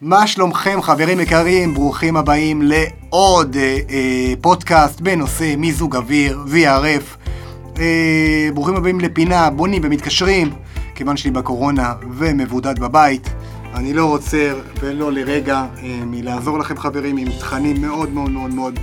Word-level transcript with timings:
מה 0.00 0.26
שלומכם 0.26 0.82
חברים 0.82 1.20
יקרים? 1.20 1.74
ברוכים 1.74 2.16
הבאים 2.16 2.62
לעוד 2.62 3.56
אה, 3.56 3.78
אה, 3.90 4.34
פודקאסט 4.40 5.00
בנושא 5.00 5.54
מיזוג 5.56 5.96
אוויר, 5.96 6.38
VRF. 6.52 7.28
אה, 7.78 8.48
ברוכים 8.54 8.76
הבאים 8.76 9.00
לפינה 9.00 9.50
בונים 9.50 9.82
ומתקשרים, 9.84 10.50
כיוון 10.94 11.16
שאני 11.16 11.34
בקורונה 11.34 11.94
ומבודד 12.18 12.78
בבית. 12.78 13.28
אני 13.74 13.92
לא 13.92 14.02
עוצר 14.02 14.58
ולא 14.80 15.12
לרגע 15.12 15.56
אה, 15.56 16.00
מלעזור 16.06 16.58
לכם 16.58 16.76
חברים 16.76 17.16
עם 17.16 17.28
תכנים 17.38 17.80
מאוד 17.80 18.12
מאוד 18.12 18.30
מאוד 18.30 18.54
מאוד 18.54 18.78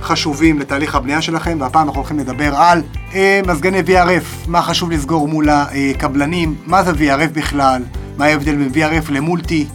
חשובים 0.00 0.58
לתהליך 0.58 0.94
הבנייה 0.94 1.22
שלכם, 1.22 1.58
והפעם 1.60 1.86
אנחנו 1.86 2.00
הולכים 2.00 2.18
לדבר 2.18 2.54
על 2.56 2.82
אה, 3.14 3.40
מזגני 3.46 3.80
VRF, 3.80 4.48
מה 4.48 4.62
חשוב 4.62 4.90
לסגור 4.90 5.28
מול 5.28 5.48
הקבלנים, 5.50 6.54
מה 6.66 6.82
זה 6.82 6.90
VRF 6.90 7.30
בכלל, 7.32 7.82
מה 8.16 8.24
ההבדל 8.24 8.56
בין 8.56 8.70
VRF 8.74 9.12
למולטי. 9.12 9.66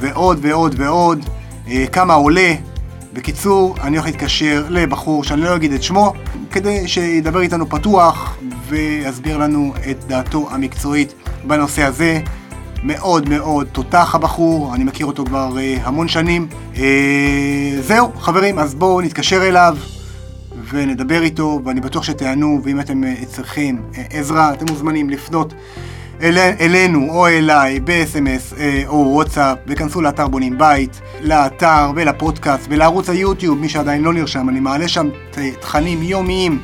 ועוד 0.00 0.38
ועוד 0.42 0.74
ועוד, 0.78 1.24
אה, 1.68 1.86
כמה 1.92 2.14
עולה. 2.14 2.54
בקיצור, 3.12 3.74
אני 3.80 3.96
הולך 3.96 4.06
להתקשר 4.06 4.66
לבחור 4.70 5.24
שאני 5.24 5.40
לא 5.40 5.56
אגיד 5.56 5.72
את 5.72 5.82
שמו, 5.82 6.12
כדי 6.50 6.88
שידבר 6.88 7.40
איתנו 7.40 7.68
פתוח 7.68 8.36
ויסביר 8.68 9.36
לנו 9.36 9.72
את 9.90 10.04
דעתו 10.06 10.48
המקצועית 10.50 11.14
בנושא 11.44 11.82
הזה. 11.82 12.20
מאוד 12.82 13.28
מאוד 13.28 13.66
תותח 13.72 14.14
הבחור, 14.14 14.74
אני 14.74 14.84
מכיר 14.84 15.06
אותו 15.06 15.24
כבר 15.24 15.58
אה, 15.58 15.76
המון 15.82 16.08
שנים. 16.08 16.48
אה, 16.76 17.76
זהו, 17.80 18.12
חברים, 18.18 18.58
אז 18.58 18.74
בואו 18.74 19.00
נתקשר 19.00 19.48
אליו 19.48 19.76
ונדבר 20.70 21.22
איתו, 21.22 21.60
ואני 21.64 21.80
בטוח 21.80 22.02
שתענו, 22.02 22.60
ואם 22.64 22.80
אתם 22.80 23.04
אה, 23.04 23.14
צריכים 23.26 23.82
אה, 23.98 24.02
עזרה, 24.10 24.52
אתם 24.52 24.66
מוזמנים 24.70 25.10
לפנות 25.10 25.54
אל, 26.22 26.38
אלינו 26.60 27.10
או 27.10 27.28
אליי 27.28 27.80
ב-SMS 27.80 28.58
אה, 28.58 28.82
או 28.86 28.94
וואטסאפ, 28.94 29.58
וכנסו 29.66 30.00
לאתר 30.00 30.28
בונים 30.28 30.58
בית, 30.58 31.00
לאתר 31.20 31.90
ולפודקאסט 31.94 32.66
ולערוץ 32.70 33.10
היוטיוב, 33.10 33.58
מי 33.58 33.68
שעדיין 33.68 34.02
לא 34.02 34.12
נרשם, 34.12 34.48
אני 34.48 34.60
מעלה 34.60 34.88
שם 34.88 35.08
תכנים 35.60 36.02
יומיים 36.02 36.58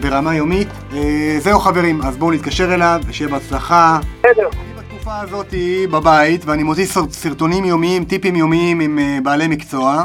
ברמה 0.00 0.34
יומית. 0.34 0.68
אה, 0.92 1.36
זהו 1.38 1.60
חברים, 1.60 2.02
אז 2.02 2.16
בואו 2.16 2.32
נתקשר 2.32 2.74
אליו, 2.74 3.00
ושיהיה 3.06 3.30
בהצלחה. 3.30 3.98
בסדר. 4.18 4.48
בתקופה 4.78 5.20
הזאת 5.20 5.54
בבית, 5.90 6.44
ואני 6.44 6.62
מוציא 6.62 6.86
סרטונים 7.10 7.64
יומיים, 7.64 8.04
טיפים 8.04 8.36
יומיים 8.36 8.80
עם 8.80 8.98
אה, 8.98 9.18
בעלי 9.22 9.48
מקצוע. 9.48 10.04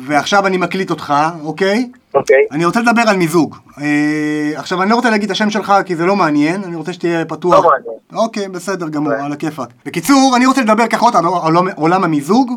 ועכשיו 0.00 0.46
אני 0.46 0.56
מקליט 0.56 0.90
אותך, 0.90 1.14
אוקיי? 1.42 1.88
אוקיי. 2.14 2.46
אני 2.52 2.64
רוצה 2.64 2.80
לדבר 2.80 3.02
על 3.08 3.16
מיזוג. 3.16 3.56
אה, 3.80 4.52
עכשיו, 4.56 4.82
אני 4.82 4.90
לא 4.90 4.94
רוצה 4.94 5.10
להגיד 5.10 5.24
את 5.24 5.30
השם 5.30 5.50
שלך 5.50 5.72
כי 5.86 5.96
זה 5.96 6.06
לא 6.06 6.16
מעניין, 6.16 6.64
אני 6.64 6.76
רוצה 6.76 6.92
שתהיה 6.92 7.24
פתוח. 7.24 7.64
לא 7.64 7.70
מעניין. 7.70 8.24
אוקיי, 8.24 8.48
בסדר 8.48 8.88
גמור, 8.88 9.12
על 9.12 9.32
הכיפאק. 9.32 9.68
בקיצור, 9.86 10.34
אני 10.36 10.46
רוצה 10.46 10.60
לדבר 10.62 10.86
ככה 10.86 11.06
על 11.44 11.56
עולם- 11.76 12.04
המיזוג. 12.04 12.52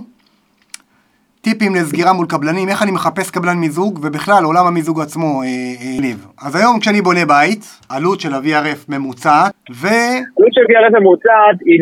טיפים 1.42 1.76
לסגירה 1.76 2.14
מול 2.14 2.26
קבלנים, 2.28 2.70
איך 2.70 2.84
אני 2.84 2.92
מחפש 2.92 3.32
קבלן 3.32 3.58
מיזוג, 3.58 4.00
ובכלל 4.04 4.44
עולם 4.44 4.66
המיזוג 4.66 5.02
עצמו, 5.02 5.42
אה, 5.44 5.48
אה. 5.48 6.12
אז 6.48 6.56
היום 6.56 6.80
כשאני 6.80 7.02
בונה 7.02 7.26
בית, 7.26 7.66
עלות 7.90 8.20
של 8.20 8.34
ה-VRF 8.34 8.80
ממוצעת, 8.90 9.54
ו... 9.72 9.88
עלות 9.88 10.54
של 10.54 10.62
VRF 10.62 11.00
ממוצעת 11.00 11.58
היא 11.66 11.80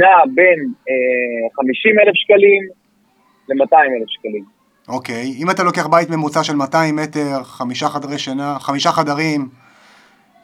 נעה 0.00 0.20
בין 0.34 0.58
אה, 0.88 0.94
50 1.56 1.92
אלף 1.98 2.14
שקלים 2.14 2.81
ל-200 3.52 3.76
אלף 4.00 4.08
שקלים. 4.08 4.44
אוקיי, 4.88 5.34
אם 5.38 5.50
אתה 5.50 5.62
לוקח 5.62 5.86
בית 5.86 6.10
ממוצע 6.10 6.44
של 6.44 6.56
200 6.56 6.96
מטר, 6.96 7.42
חמישה 7.42 7.88
חדרי 7.88 8.18
שינה, 8.18 8.56
חמישה 8.58 8.92
חדרים, 8.92 9.48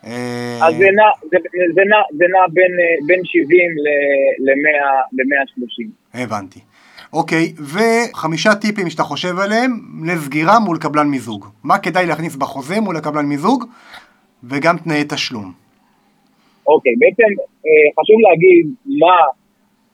אה, 0.05 0.59
אז 0.67 0.75
זה 0.75 0.85
נע, 0.85 1.11
זה, 1.23 1.37
זה 1.75 1.83
נע, 1.91 1.97
זה 2.19 2.25
נע 2.33 2.43
בין, 2.53 2.73
אה, 2.81 3.07
בין 3.07 3.21
70 3.25 3.71
ל-130. 4.45 5.89
הבנתי. 6.15 6.61
אוקיי, 7.13 7.53
וחמישה 7.73 8.55
טיפים 8.55 8.91
שאתה 8.91 9.03
חושב 9.03 9.39
עליהם 9.39 9.71
לסגירה 10.07 10.59
מול 10.61 10.79
קבלן 10.79 11.07
מיזוג. 11.07 11.47
מה 11.65 11.79
כדאי 11.79 12.07
להכניס 12.07 12.37
בחוזה 12.37 12.81
מול 12.81 12.97
הקבלן 12.97 13.27
מיזוג, 13.27 13.65
וגם 14.45 14.79
תנאי 14.79 15.05
תשלום. 15.09 15.53
אוקיי, 16.67 16.93
בעצם 16.99 17.31
אה, 17.67 18.03
חשוב 18.03 18.17
להגיד 18.29 18.67
מה, 19.01 19.17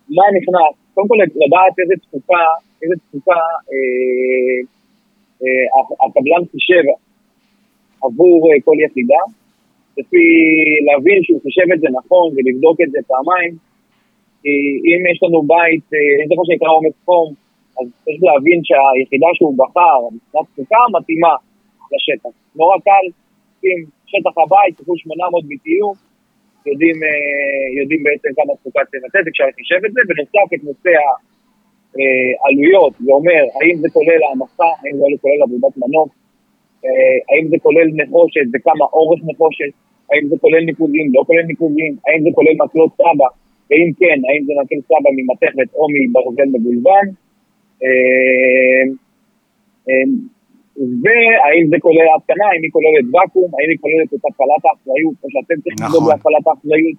מה 0.08 0.24
נכנס, 0.36 0.74
קודם 0.94 1.08
כל 1.08 1.14
לדעת 1.24 1.74
איזה 1.82 1.94
תקופה, 2.08 2.44
איזה 2.82 2.94
תקופה 3.08 3.40
אה, 3.72 4.56
אה, 5.42 6.06
הקבלן 6.06 6.44
חישב 6.52 6.84
עבור 8.04 8.38
אה, 8.48 8.60
כל 8.64 8.76
יחידה, 8.84 9.22
לפי 9.98 10.24
להבין 10.86 11.18
שהוא 11.24 11.40
חישב 11.42 11.66
את 11.74 11.80
זה 11.80 11.88
נכון 11.98 12.26
ולבדוק 12.34 12.76
את 12.84 12.90
זה 12.90 12.98
פעמיים, 13.10 13.54
כי 14.42 14.54
אם 14.88 15.00
יש 15.10 15.18
לנו 15.22 15.42
בית, 15.42 15.86
אה, 15.94 15.98
יש 16.20 16.26
דבר 16.32 16.44
שנקרא 16.48 16.68
עומס 16.76 16.96
חום, 17.04 17.28
אז 17.78 17.86
צריך 18.04 18.20
להבין 18.28 18.60
שהיחידה 18.68 19.30
שהוא 19.36 19.54
בחר, 19.60 19.98
מבחינת 20.14 20.46
תקופה 20.52 20.80
מתאימה 20.96 21.34
לשטח. 21.92 22.34
נורא 22.56 22.76
קל, 22.86 23.04
שים 23.60 23.80
שטח 24.10 24.34
הבית, 24.42 24.72
כפול 24.78 24.96
800 24.98 25.44
BTU, 25.50 25.88
יודעים, 26.66 26.96
אה, 27.06 27.64
יודעים 27.78 28.02
בעצם 28.06 28.30
כמה 28.38 28.52
תפוקה 28.58 28.80
צריך 28.90 29.02
לתת, 29.06 29.24
אפשר 29.30 29.44
לחשב 29.50 29.80
את 29.86 29.92
זה, 29.94 30.00
בנוסף 30.08 30.48
את 30.54 30.62
נושא 30.68 30.94
העלויות, 32.44 32.92
זה 33.04 33.12
אומר, 33.12 33.42
האם 33.60 33.76
זה 33.76 33.88
כולל 33.92 34.20
העמסה, 34.28 34.70
האם 34.82 34.96
זה 34.96 35.04
כולל 35.22 35.42
עבודת 35.42 35.76
מנוף, 35.76 36.10
אה, 36.84 36.90
האם 37.30 37.48
זה 37.48 37.56
כולל 37.62 37.88
נחושת 38.00 38.46
וכמה 38.54 38.84
אורך 38.92 39.20
נחושת, 39.28 39.72
האם 40.12 40.28
זה 40.28 40.36
כולל 40.40 40.64
ניקוזים, 40.64 41.06
לא 41.14 41.22
כולל 41.26 41.42
ניקוזים, 41.42 41.96
האם 42.06 42.20
זה 42.22 42.30
כולל 42.34 42.54
מקלות 42.64 42.90
סבא, 42.94 43.28
ואם 43.70 43.90
כן, 44.00 44.18
האם 44.28 44.42
זה 44.46 44.52
מקל 44.60 44.80
סבא 44.88 45.10
ממתכת 45.16 45.74
או 45.74 45.86
מברזל 45.94 46.48
מגולבן, 46.52 47.06
אה, 47.82 48.84
והאם 51.02 51.66
זה 51.70 51.76
כולל 51.80 52.06
התקנה, 52.16 52.46
האם 52.52 52.62
היא 52.62 52.72
כוללת 52.72 53.04
ואקום, 53.12 53.50
האם 53.56 53.68
היא 53.70 53.78
כוללת 53.80 54.08
את 54.14 54.24
הפעלת 54.28 54.62
האחריות, 54.64 55.14
או 55.22 55.28
שאתם 55.30 55.54
צריכים 55.62 55.78
נכון. 55.78 55.88
לדאוג 55.88 56.04
להפעלת 56.10 56.46
האחריות. 56.46 56.98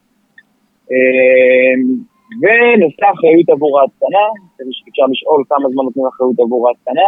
ונושא 2.42 3.06
האחריות 3.06 3.50
עבור 3.50 3.80
ההתקנה, 3.80 4.26
אפשר 4.90 5.06
לשאול 5.12 5.44
כמה 5.50 5.70
זמן 5.72 5.84
נותנים 5.84 6.06
אחריות 6.06 6.40
עבור 6.40 6.68
ההתקנה, 6.68 7.08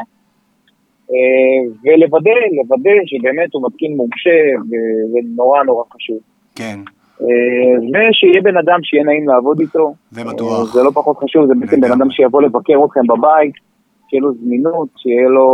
אה, 1.11 1.61
ולוודא, 1.83 2.31
לוודא 2.57 2.97
שבאמת 3.05 3.49
הוא 3.53 3.67
מתקין 3.67 3.97
מורשה, 3.97 4.39
וזה 4.67 5.19
נורא 5.35 5.63
נורא 5.63 5.83
חשוב. 5.93 6.19
כן, 6.55 6.79
אה, 7.21 7.75
ושיהיה 7.93 8.41
בן 8.41 8.57
אדם 8.57 8.79
שיהיה 8.83 9.03
נעים 9.03 9.27
לעבוד 9.27 9.59
איתו. 9.59 9.93
זה 10.11 10.23
בטוח. 10.23 10.59
אה, 10.59 10.65
זה 10.65 10.83
לא 10.83 10.91
פחות 10.93 11.17
חשוב, 11.17 11.45
זה 11.45 11.53
בעצם 11.59 11.81
בן. 11.81 11.91
אדם 11.91 12.11
שיבוא 12.11 12.41
לבקר 12.41 12.85
אתכם 12.85 13.07
בבית, 13.07 13.53
שיהיה 14.09 14.21
לו 14.21 14.33
זמינות, 14.33 14.87
שיהיה 14.97 15.29
לו 15.29 15.49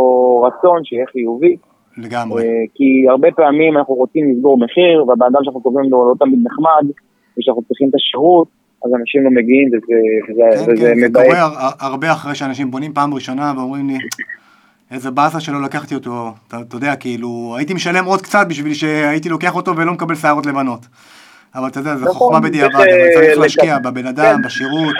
רצון, 0.47 0.83
שיהיה 0.83 1.05
חיובי. 1.05 1.55
לגמרי. 1.97 2.43
כי 2.75 3.05
הרבה 3.09 3.31
פעמים 3.31 3.77
אנחנו 3.77 3.93
רוצים 3.93 4.31
לסגור 4.31 4.57
מחיר, 4.57 5.05
והבן 5.07 5.25
אדם 5.25 5.43
שאנחנו 5.43 5.61
קובעים 5.61 5.89
לו 5.89 6.09
לא 6.09 6.13
תמיד 6.19 6.39
נחמד, 6.43 6.91
ושאנחנו 7.37 7.63
צריכים 7.63 7.89
את 7.89 7.95
השירות, 7.95 8.47
אז 8.85 8.91
אנשים 9.01 9.23
לא 9.23 9.29
מגיעים 9.31 9.67
וזה, 9.67 9.95
וזה, 10.29 10.41
כן, 10.65 10.71
וזה 10.71 10.81
כן, 10.81 10.99
זה 10.99 11.07
מבאס. 11.09 11.23
קורה 11.25 11.39
הר- 11.41 11.71
הרבה 11.79 12.11
אחרי 12.11 12.35
שאנשים 12.35 12.71
בונים 12.71 12.93
פעם 12.93 13.13
ראשונה 13.13 13.53
ואומרים 13.57 13.87
לי, 13.89 13.97
איזה 14.91 15.11
באסה 15.11 15.39
שלא 15.39 15.61
לקחתי 15.61 15.95
אותו, 15.95 16.33
אתה, 16.47 16.57
אתה 16.67 16.75
יודע, 16.75 16.95
כאילו, 16.95 17.55
הייתי 17.57 17.73
משלם 17.73 18.05
עוד 18.05 18.21
קצת 18.21 18.45
בשביל 18.49 18.73
שהייתי 18.73 19.29
לוקח 19.29 19.55
אותו 19.55 19.77
ולא 19.77 19.93
מקבל 19.93 20.15
שערות 20.15 20.45
לבנות. 20.45 20.85
אבל 21.55 21.67
אתה 21.67 21.79
יודע, 21.79 21.95
זו 21.95 22.05
נכון, 22.05 22.15
חוכמה 22.15 22.39
בדיעבד, 22.39 22.75
אבל 22.75 22.85
צריך 23.13 23.37
להשקיע 23.37 23.79
בבן 23.79 24.05
אדם, 24.07 24.35
כן. 24.35 24.41
בשירות. 24.41 24.95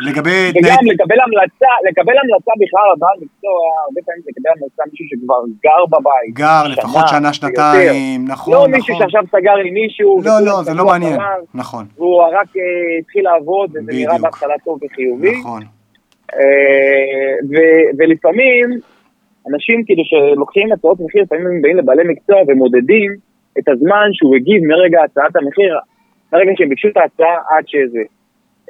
לגבי 0.00 0.50
וגם 0.50 0.76
תנאי... 0.80 0.94
לקבל 0.94 1.20
המלצה, 1.24 1.66
לקבל 1.88 2.12
המלצה 2.22 2.52
בכלל 2.62 2.86
על 2.90 2.96
בעל 2.98 3.18
מקצוע, 3.20 3.58
הרבה 3.84 4.00
פעמים 4.06 4.22
לקבל 4.28 4.50
המלצה 4.56 4.82
מישהו 4.90 5.06
שכבר 5.10 5.40
גר 5.64 5.84
בבית. 5.86 6.34
גר 6.34 6.62
לפחות 6.72 7.08
שנה. 7.08 7.32
שנתיים, 7.32 8.24
נכון, 8.28 8.54
לא 8.54 8.58
נכון. 8.58 8.70
מישהו 8.70 8.94
שעכשיו 8.98 9.22
סגר 9.32 9.56
עם 9.64 9.74
מישהו, 9.74 10.20
לא, 10.24 10.46
לא, 10.46 10.62
זה 10.62 10.74
לא 10.74 10.84
מעניין. 10.86 11.14
אחריו, 11.14 11.42
נכון, 11.54 11.84
והוא 11.96 12.22
רק 12.22 12.48
אה, 12.56 12.98
התחיל 13.00 13.24
לעבוד, 13.24 13.70
וזה 13.70 13.92
נראה 13.92 14.08
בדיוק. 14.08 14.20
בהתחלה 14.20 14.54
טוב 14.64 14.78
וחיובי. 14.82 15.38
נכון. 15.40 15.62
אה, 16.34 16.38
ו- 17.50 17.86
ולפעמים, 17.98 18.66
אנשים 19.52 19.84
כאילו 19.86 20.02
שלוקחים 20.04 20.72
הצעות 20.72 21.00
מחיר, 21.00 21.22
לפעמים 21.22 21.46
הם 21.46 21.62
באים 21.62 21.76
לבעלי 21.76 22.02
מקצוע 22.06 22.36
ומודדים 22.48 23.10
את 23.58 23.68
הזמן 23.68 24.08
שהוא 24.12 24.36
הגיב 24.36 24.64
מרגע 24.64 24.98
הצעת 25.04 25.36
המחיר, 25.36 25.78
מרגע 26.32 26.50
שהם 26.56 26.68
ביקשו 26.68 26.88
את 26.88 26.96
ההצעה 26.96 27.36
עד 27.50 27.64
שזה. 27.66 28.15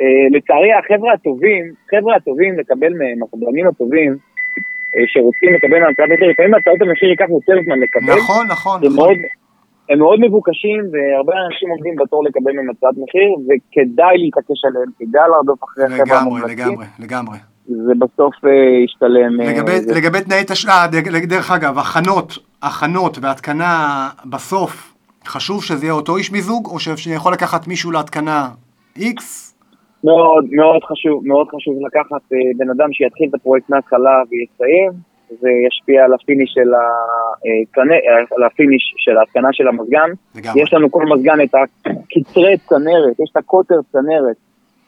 אה, 0.00 0.04
לצערי 0.36 0.72
החבר'ה 0.72 1.12
הטובים, 1.12 1.64
חבר'ה 1.90 2.16
הטובים 2.16 2.58
לקבל 2.58 2.92
מהם, 3.00 3.18
הקבלנים 3.24 3.66
הטובים, 3.68 4.10
אה, 4.96 5.00
שרוצים 5.06 5.50
לקבל 5.54 5.78
מהצעת 5.80 6.08
מחיר, 6.14 6.28
לפעמים 6.30 6.54
הצעות 6.54 6.80
המחיר 6.82 7.08
ייקח 7.08 7.28
יותר 7.30 7.56
זמן 7.66 7.78
לקבל. 7.84 8.14
נכון, 8.18 8.46
נכון, 8.54 8.80
זה 8.80 8.86
נכון. 8.86 8.96
מאוד, 8.98 9.16
הם 9.90 9.98
מאוד 9.98 10.18
מבוקשים, 10.20 10.80
והרבה 10.92 11.32
אנשים 11.46 11.68
עומדים 11.70 11.94
בתור 11.96 12.24
לקבל 12.24 12.52
מהם 12.56 12.70
הצעת 12.70 12.94
מחיר, 13.02 13.28
וכדאי 13.46 14.14
להתעקש 14.18 14.60
עליהם, 14.68 14.90
כדאי 14.98 15.22
לרדוף 15.30 15.64
אחרי 15.64 15.84
החבר'ה 15.84 16.04
לגמרי, 16.04 16.16
המומלצים. 16.18 16.58
לגמרי, 16.58 16.86
לגמרי. 16.98 17.38
זה 17.66 17.92
בסוף 17.98 18.34
אה, 18.44 18.50
ישתלם. 18.84 19.40
לגבי, 19.40 19.80
זה- 19.80 19.94
לגבי 19.94 20.20
תנאי 20.20 20.44
תשל"ה, 20.46 20.86
דרך 21.28 21.50
אגב, 21.50 21.78
הכנות, 21.78 22.32
הכנות 22.62 23.18
והתקנה 23.22 23.74
בסוף, 24.30 24.94
חשוב 25.26 25.64
שזה 25.64 25.86
יהיה 25.86 25.92
אותו 25.92 26.16
איש 26.16 26.32
מיזוג, 26.32 26.66
או 26.66 26.78
שיכול 26.78 27.32
לקחת 27.32 27.68
מישהו 27.68 27.92
להתקנה 27.92 28.48
X? 28.98 29.45
מאוד 30.08 30.44
מאוד 30.50 30.84
חשוב, 30.84 31.26
מאוד 31.26 31.46
חשוב 31.54 31.74
לקחת 31.86 32.22
אה, 32.32 32.38
בן 32.56 32.70
אדם 32.70 32.92
שיתחיל 32.92 33.28
את 33.28 33.34
הפרויקט 33.34 33.70
מההתחלה 33.70 34.22
ויסיים, 34.30 34.92
זה 35.30 35.48
ישפיע 35.66 36.04
על 36.04 36.14
הפיניש 36.14 36.50
של, 36.54 36.74
ה, 36.74 36.84
אה, 37.46 38.36
על 38.36 38.42
הפיניש 38.42 38.94
של 38.96 39.18
ההתקנה 39.18 39.48
של 39.52 39.68
המזגן. 39.68 40.10
לגמרי. 40.34 40.62
יש 40.62 40.74
לנו 40.74 40.90
כל 40.90 41.04
מזגן 41.14 41.40
את 41.40 41.54
הקוטרי 41.54 42.56
צנרת, 42.58 43.20
יש 43.20 43.30
את 43.32 43.36
הקוטר 43.36 43.80
צנרת, 43.92 44.36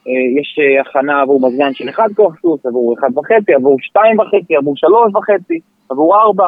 אה, 0.07 0.41
יש 0.41 0.59
אה, 0.59 0.81
הכנה 0.81 1.21
עבור 1.21 1.49
מזגן 1.49 1.73
של 1.73 1.89
1 1.89 2.03
כוח 2.15 2.33
סוס, 2.41 2.65
עבור 2.65 2.95
1.5, 2.99 3.55
עבור 3.55 3.77
2.5, 3.97 4.57
עבור 4.57 4.75
3.5, 4.77 5.55
עבור 5.89 6.15
4, 6.15 6.47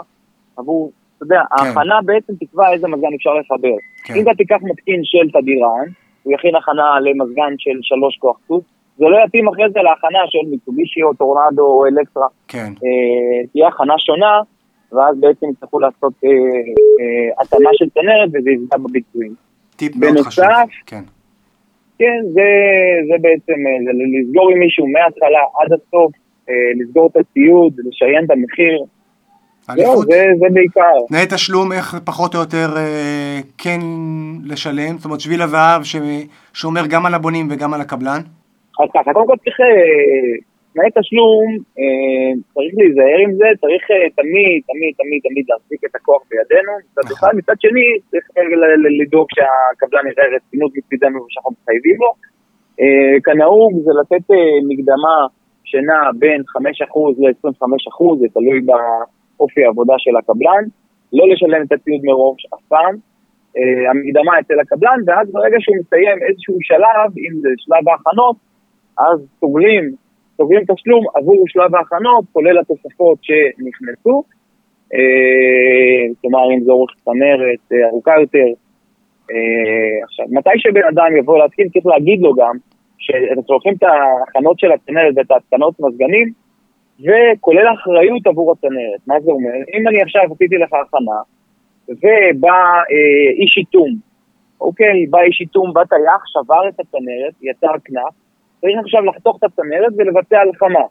עבור, 0.57 0.91
אתה 1.17 1.25
יודע, 1.25 1.41
כן. 1.57 1.65
ההכנה 1.65 1.99
בעצם 2.05 2.33
תקבע 2.39 2.73
איזה 2.73 2.87
מזגן 2.87 3.13
אפשר 3.15 3.33
לחבר. 3.33 3.75
כן. 4.03 4.13
אם 4.13 4.21
אתה 4.21 4.31
תיקח 4.37 4.57
מתקין 4.61 5.01
של 5.03 5.39
תדירן, 5.39 5.85
הוא 6.23 6.33
יכין 6.33 6.55
הכנה 6.55 6.99
למזגן 6.99 7.53
של 7.57 7.77
3 7.81 8.17
כוח 8.17 8.37
סוס, 8.47 8.63
זה 8.97 9.05
לא 9.05 9.17
יתאים 9.25 9.47
אחרי 9.47 9.69
זה 9.73 9.79
להכנה 9.79 10.19
של 10.27 10.49
מיצובישי 10.49 11.03
או 11.03 11.13
טורנדו 11.13 11.61
או 11.61 11.85
אלקטרה. 11.85 12.27
כן. 12.47 12.71
אה, 12.83 13.47
תהיה 13.51 13.67
הכנה 13.67 13.93
שונה, 13.97 14.41
ואז 14.91 15.19
בעצם 15.19 15.45
יצטרכו 15.49 15.79
לעשות 15.79 16.13
אה, 16.25 16.29
אה, 16.29 17.41
התאמה 17.41 17.69
של 17.73 17.89
צנרת 17.89 18.29
וזה 18.29 18.49
יפגע 18.51 18.77
בביצועים. 18.77 19.33
טיפ 19.75 19.95
מאוד 19.95 20.17
חשוב. 20.17 20.45
כן. 20.85 21.03
כן, 21.99 22.19
זה, 22.23 22.47
זה 23.07 23.15
בעצם, 23.21 23.59
זה 23.85 23.91
לסגור 24.19 24.51
עם 24.51 24.59
מישהו 24.59 24.87
מההתחלה 24.87 25.39
עד 25.59 25.73
הסוף, 25.73 26.11
אה, 26.49 26.53
לסגור 26.79 27.07
את 27.07 27.15
הציוד, 27.15 27.73
לשריין 27.85 28.25
את 28.25 28.31
המחיר, 28.31 28.83
זהו, 29.61 29.75
אליפות. 29.75 30.05
זה, 30.07 30.23
זה 30.39 30.45
בעיקר. 30.53 30.93
תנאי 31.07 31.25
תשלום, 31.29 31.71
איך 31.71 31.95
פחות 32.05 32.35
או 32.35 32.39
יותר 32.39 32.67
אה, 32.77 33.39
כן 33.57 33.79
לשלם? 34.45 34.97
זאת 34.97 35.05
אומרת, 35.05 35.19
שביל 35.19 35.41
הזהב 35.41 35.81
ששומר 35.83 36.81
גם 36.89 37.05
על 37.05 37.13
הבונים 37.13 37.47
וגם 37.51 37.73
על 37.73 37.81
הקבלן? 37.81 38.21
אז 38.83 38.89
ככה, 38.93 39.13
קודם 39.13 39.27
כל 39.27 39.35
צריך, 39.43 39.59
אה, 39.59 40.37
תנאי 40.73 40.89
תשלום, 40.99 41.45
אה, 41.79 42.29
צריך 42.53 42.73
להיזהר 42.79 43.19
עם 43.25 43.31
זה, 43.39 43.47
צריך 43.61 43.83
אה, 43.91 44.09
תמיד, 44.19 44.57
תמיד, 44.69 44.91
תמיד, 45.01 45.19
תמיד 45.27 45.45
להחזיק 45.49 45.81
את 45.87 45.95
הכוח 45.95 46.21
בידינו, 46.29 46.71
מצד 46.85 47.01
נכון. 47.05 47.13
אחד, 47.17 47.31
מצד 47.39 47.57
שני, 47.63 47.87
צריך 48.11 48.25
ל- 48.61 49.01
לדאוג 49.01 49.27
שהקבלן 49.35 50.05
יראה 50.11 50.25
רצינות 50.35 50.71
מצדנו 50.77 51.17
ושאנחנו 51.25 51.51
מחייבים 51.61 51.97
לו. 52.03 52.11
אה, 52.81 53.15
כנהוג 53.25 53.71
זה 53.85 53.91
לתת 53.99 54.25
אה, 54.31 54.37
מקדמה 54.69 55.15
שנעה 55.63 56.09
בין 56.19 56.41
5% 56.41 56.55
ל-25%, 57.21 58.19
זה 58.19 58.27
תלוי 58.33 58.59
באופי 59.41 59.65
העבודה 59.65 59.93
של 59.97 60.15
הקבלן, 60.19 60.63
לא 61.13 61.29
לשלם 61.29 61.61
את 61.65 61.71
הציוד 61.71 62.01
מראש 62.03 62.45
אף 62.53 62.63
פעם. 62.67 62.95
אה, 63.57 63.89
המקדמה 63.89 64.39
אצל 64.39 64.59
הקבלן, 64.59 64.99
ואז 65.05 65.31
ברגע 65.31 65.57
שהוא 65.59 65.77
מסיים 65.81 66.17
איזשהו 66.27 66.57
שלב, 66.61 67.09
אם 67.17 67.33
זה 67.41 67.49
שלב 67.57 67.89
ההכנות, 67.89 68.35
אז 68.97 69.27
סוגרים, 69.39 69.83
סוגרים 70.37 70.63
תשלום 70.73 71.05
עבור 71.15 71.43
שלב 71.47 71.75
ההכנות, 71.75 72.25
כולל 72.31 72.59
התוספות 72.59 73.17
שנכנסו. 73.21 74.23
אה, 74.93 76.03
כלומר, 76.21 76.53
אם 76.53 76.63
זה 76.63 76.71
אורך 76.71 76.91
צנרת 77.05 77.63
אה, 77.73 77.89
ארוכה 77.89 78.13
יותר. 78.19 78.47
עכשיו, 80.03 80.25
מתי 80.29 80.49
שבן 80.57 80.81
אדם 80.89 81.17
יבוא 81.17 81.37
להתקין, 81.37 81.69
צריך 81.69 81.85
להגיד 81.85 82.21
לו 82.21 82.33
גם, 82.33 82.55
שאתם 82.97 83.41
צורכים 83.41 83.73
את 83.73 83.83
ההכנות 83.83 84.59
של 84.59 84.71
הצנרת 84.71 85.13
ואת 85.15 85.31
ההתקנות 85.31 85.79
מזגנים, 85.79 86.31
וכולל 87.03 87.67
אחריות 87.73 88.27
עבור 88.27 88.51
הצנרת. 88.51 89.01
מה 89.07 89.19
זה 89.19 89.31
אומר? 89.31 89.57
אם 89.73 89.87
אני 89.87 90.01
עכשיו 90.01 90.21
עשיתי 90.31 90.57
לך 90.57 90.73
הכנה, 90.73 91.21
ובא 91.89 92.61
אה, 92.91 93.31
איש 93.37 93.57
איתום, 93.57 93.89
אוקיי, 94.61 95.05
בא 95.09 95.21
איש 95.21 95.41
איתום, 95.41 95.73
בא 95.73 95.83
טייח, 95.83 96.23
שבר 96.25 96.67
את 96.69 96.79
הצנרת, 96.79 97.33
יצר 97.41 97.77
קנס, 97.83 98.13
צריך 98.61 98.77
עכשיו 98.83 99.05
לחתוך 99.05 99.37
את 99.37 99.43
הצנרת 99.43 99.93
ולבצע 99.97 100.39
הלחמה. 100.39 100.85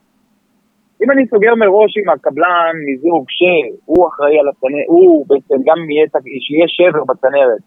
אם 1.02 1.10
אני 1.10 1.26
סוגר 1.26 1.54
מראש 1.54 1.96
עם 1.98 2.08
הקבלן 2.08 2.74
מיזוג 2.86 3.24
שהוא 3.28 4.08
אחראי 4.08 4.38
על 4.38 4.48
הצנרת, 4.48 4.84
הוא 4.86 5.26
בעצם 5.28 5.54
גם 5.64 5.90
יהיה, 5.90 6.06
שיהיה 6.40 6.68
שבר 6.68 7.04
בצנרת, 7.04 7.62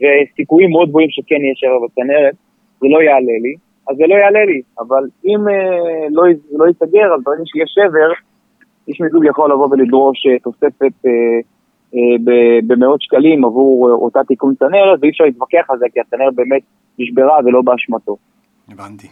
וסיכויים 0.00 0.70
מאוד 0.70 0.88
גבוהים 0.88 1.10
שכן 1.10 1.34
יהיה 1.34 1.54
שבר 1.56 1.78
בצנרת, 1.86 2.34
זה 2.80 2.86
לא 2.90 3.02
יעלה 3.02 3.36
לי, 3.44 3.54
אז 3.88 3.96
זה 3.96 4.04
לא 4.06 4.14
יעלה 4.14 4.44
לי. 4.44 4.62
אבל 4.78 5.04
אם 5.24 5.48
אה, 5.48 6.06
לא, 6.10 6.22
לא 6.52 6.64
ייסגר, 6.66 7.14
אז 7.14 7.20
ברגע 7.24 7.42
שיהיה 7.44 7.66
שבר, 7.66 8.10
איש 8.88 9.00
מיזוג 9.00 9.24
יכול 9.24 9.52
לבוא 9.52 9.68
ולדרוש 9.70 10.26
אה, 10.26 10.38
תוספת 10.38 11.06
אה, 11.06 11.40
במאות 12.66 13.02
שקלים 13.02 13.44
עבור 13.44 13.90
אותה 13.90 14.20
תיקון 14.24 14.54
צנרת, 14.54 14.98
ואי 15.00 15.10
אפשר 15.10 15.24
להתווכח 15.24 15.66
על 15.68 15.78
זה, 15.78 15.86
כי 15.92 16.00
הצנרת 16.00 16.34
באמת 16.34 16.62
נשברה 16.98 17.38
ולא 17.44 17.62
באשמתו. 17.62 18.16
הבנתי. 18.68 19.08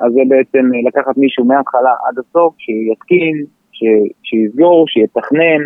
אז 0.00 0.12
זה 0.12 0.20
בעצם 0.28 0.70
לקחת 0.86 1.16
מישהו 1.16 1.44
מההתחלה 1.44 1.90
עד 2.08 2.18
הסוף, 2.18 2.54
שיתקין, 2.58 3.44
שיסגור, 4.22 4.84
שיתכנן. 4.88 5.60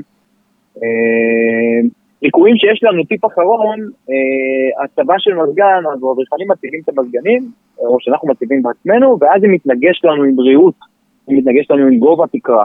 ליקויים 2.23 2.57
שיש 2.57 2.81
לנו, 2.83 3.05
טיפ 3.05 3.25
אחרון, 3.25 3.79
אה, 4.11 4.85
הצבה 4.85 5.15
של 5.19 5.35
מזגן, 5.35 5.83
אז 5.93 6.03
האדריכלים 6.03 6.49
מציבים 6.51 6.81
את 6.85 6.89
המזגנים, 6.89 7.43
או 7.79 7.97
שאנחנו 8.01 8.29
מציבים 8.29 8.63
בעצמנו, 8.63 9.17
ואז 9.21 9.41
זה 9.41 9.49
מתנגש 9.49 10.05
לנו 10.05 10.23
עם 10.23 10.37
בריאות, 10.37 10.75
זה 11.27 11.35
מתנגש 11.35 11.71
לנו 11.71 11.87
עם 11.87 11.99
גובה 11.99 12.25
תקרה. 12.27 12.65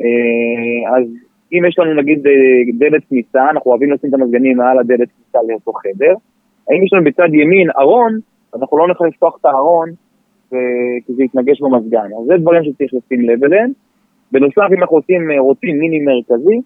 אה, 0.00 0.96
אז 0.96 1.04
אם 1.52 1.64
יש 1.68 1.78
לנו 1.78 1.94
נגיד 1.94 2.26
אה, 2.26 2.32
דלת 2.78 3.02
כניסה, 3.10 3.50
אנחנו 3.50 3.70
אוהבים 3.70 3.92
לשים 3.92 4.10
את 4.10 4.14
המזגנים 4.14 4.56
מעל 4.56 4.78
הדלת 4.78 5.08
כניסה 5.16 5.38
לאותו 5.48 5.72
חדר, 5.72 6.14
האם 6.70 6.84
יש 6.84 6.92
לנו 6.92 7.04
בצד 7.04 7.34
ימין 7.34 7.70
ארון, 7.78 8.18
אנחנו 8.54 8.78
לא 8.78 8.88
נוכל 8.88 9.04
לפתוח 9.04 9.36
את 9.40 9.44
הארון, 9.44 9.88
כי 11.06 11.12
זה 11.16 11.22
יתנגש 11.22 11.60
במזגן. 11.60 12.08
אז 12.20 12.26
זה 12.26 12.36
דברים 12.36 12.64
שצריך 12.64 12.94
לשים 12.94 13.20
לב 13.30 13.44
אליהם. 13.44 13.70
בנוסף, 14.32 14.68
אם 14.72 14.82
אנחנו 14.82 14.96
אה, 14.96 15.40
רוצים 15.40 15.78
מיני 15.78 16.00
מרכזי, 16.00 16.60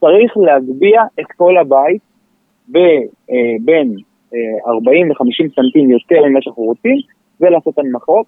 צריך 0.00 0.36
להגביה 0.36 1.02
את 1.20 1.26
כל 1.36 1.56
הבית 1.56 2.02
ב, 2.72 2.76
אה, 3.30 3.56
בין 3.60 3.94
אה, 4.34 4.72
40 4.72 5.08
ל-50 5.08 5.54
סנטים 5.54 5.90
יותר 5.90 6.24
ממה 6.28 6.42
שאנחנו 6.42 6.62
רוצים, 6.62 6.96
ולעשות 7.40 7.78
הנמכות. 7.78 8.26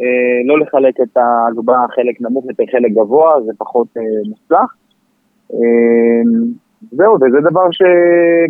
אה, 0.00 0.04
לא 0.46 0.58
לחלק 0.60 1.00
את 1.00 1.16
ההגבהה 1.16 1.86
חלק 1.94 2.20
נמוך 2.20 2.44
יותר 2.48 2.64
חלק 2.72 2.92
גבוה, 2.92 3.42
זה 3.46 3.52
פחות 3.58 3.86
אה, 3.96 4.02
מוצלח. 4.28 4.74
אה, 5.52 6.22
זהו, 6.90 7.14
וזה 7.14 7.50
דבר 7.50 7.70
ש... 7.70 7.82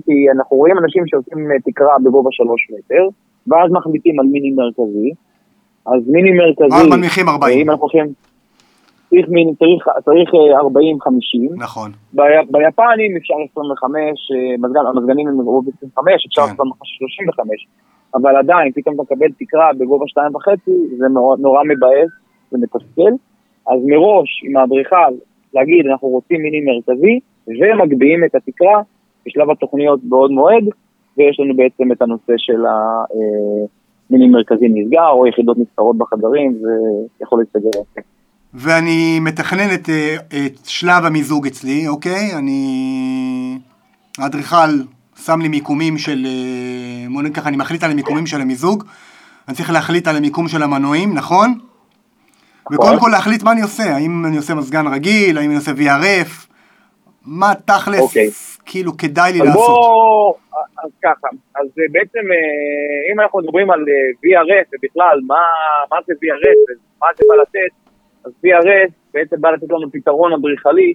כי 0.04 0.30
אנחנו 0.36 0.56
רואים 0.56 0.78
אנשים 0.78 1.06
שעושים 1.06 1.50
אה, 1.50 1.56
תקרה 1.64 1.98
בגובה 2.04 2.28
3 2.32 2.68
מטר, 2.70 3.08
ואז 3.46 3.70
מחליטים 3.72 4.20
על 4.20 4.26
מיני 4.26 4.50
מרכזי. 4.50 5.10
אז 5.86 6.08
מיני 6.08 6.32
מרכזי... 6.32 6.74
ואז 6.74 6.86
מנמיכים 6.86 7.28
40. 7.28 7.60
אם 7.60 7.70
אנחנו 7.70 7.82
הולכים... 7.82 8.12
צריך, 9.12 9.28
מיני- 9.28 9.54
צריך, 9.54 9.88
צריך 10.04 10.28
אה, 10.34 10.60
40-50. 10.60 11.54
נכון. 11.56 11.90
ב- 12.14 12.46
ביפנים 12.50 13.16
אפשר 13.16 13.34
25, 13.52 14.30
אה, 14.32 14.56
מזגן, 14.58 14.80
המזגנים 14.86 15.28
הם 15.28 15.36
ברוב 15.44 15.64
25, 15.78 16.26
אפשר 16.26 16.42
כן. 16.46 16.54
35, 16.84 17.66
אבל 18.14 18.36
עדיין, 18.36 18.72
פתאום 18.72 18.94
אתה 18.94 19.02
מקבל 19.02 19.26
תקרה 19.38 19.70
בגובה 19.78 20.04
2.5, 20.08 20.50
זה 20.98 21.08
נורא, 21.08 21.36
נורא 21.36 21.62
מבאס, 21.64 22.10
זה 22.50 22.58
מתסכל. 22.58 23.10
אז 23.70 23.78
מראש, 23.86 24.28
עם 24.44 24.56
האדריכל, 24.56 25.12
להגיד, 25.54 25.86
אנחנו 25.86 26.08
רוצים 26.08 26.42
מיני 26.42 26.60
מרכזי, 26.60 27.20
ומגביהים 27.48 28.24
את 28.24 28.34
התקרה 28.34 28.80
בשלב 29.26 29.50
התוכניות 29.50 30.00
בעוד 30.04 30.30
מועד, 30.30 30.64
ויש 31.18 31.40
לנו 31.40 31.56
בעצם 31.56 31.92
את 31.92 32.02
הנושא 32.02 32.32
של 32.36 32.60
המיני 32.66 34.28
מרכזי 34.28 34.68
נסגר, 34.68 35.08
או 35.08 35.26
יחידות 35.26 35.58
נסתרות 35.58 35.98
בחדרים, 35.98 36.52
זה 36.60 36.68
יכול 37.22 37.38
להסתגר. 37.40 37.80
ואני 38.54 39.20
מתכנן 39.20 39.74
את, 39.74 39.88
אה, 39.88 40.16
את 40.46 40.66
שלב 40.66 41.04
המיזוג 41.04 41.46
אצלי, 41.46 41.88
אוקיי? 41.88 42.34
אני... 42.34 43.58
האדריכל 44.18 44.70
שם 45.24 45.40
לי 45.40 45.48
מיקומים 45.48 45.98
של... 45.98 46.26
אה, 46.26 47.08
בוא 47.12 47.22
נגיד 47.22 47.36
ככה, 47.36 47.48
אני 47.48 47.56
מחליט 47.56 47.84
על 47.84 47.90
המיקומים 47.90 48.26
של 48.26 48.40
המיזוג. 48.40 48.84
אני 49.48 49.56
צריך 49.56 49.70
להחליט 49.70 50.08
על 50.08 50.16
המיקום 50.16 50.48
של 50.48 50.62
המנועים, 50.62 51.14
נכון? 51.14 51.58
וקודם 52.72 52.98
כל 53.00 53.08
להחליט 53.12 53.42
מה 53.42 53.52
אני 53.52 53.62
עושה, 53.62 53.82
האם 53.82 54.26
אני 54.26 54.36
עושה 54.36 54.54
מזגן 54.54 54.86
רגיל, 54.86 55.38
האם 55.38 55.50
אני 55.50 55.56
עושה 55.56 55.70
VRF, 55.70 56.46
מה 57.26 57.52
תכלס, 57.66 58.00
אוקיי. 58.00 58.30
כאילו 58.66 58.96
כדאי 58.96 59.32
לי 59.32 59.40
אז 59.40 59.46
לעשות. 59.46 59.66
בוא, 59.66 60.34
אז 60.84 60.90
ככה, 61.02 61.28
אז 61.54 61.66
אה, 61.78 61.84
בעצם 61.92 62.24
אם 63.12 63.20
אנחנו 63.20 63.38
מדברים 63.38 63.70
על 63.70 63.80
VRF 64.24 64.68
ובכלל, 64.72 65.20
מה, 65.26 65.42
מה 65.90 65.96
זה 66.06 66.12
VRF 66.12 66.60
ומה 66.98 67.08
זה 67.16 67.24
בא 67.28 67.34
לתת, 67.42 67.82
אז 68.24 68.32
VRF 68.46 68.92
בעצם 69.14 69.36
בא 69.40 69.50
לתת 69.50 69.70
לנו 69.70 69.92
פתרון 69.92 70.32
אדריכלי 70.32 70.92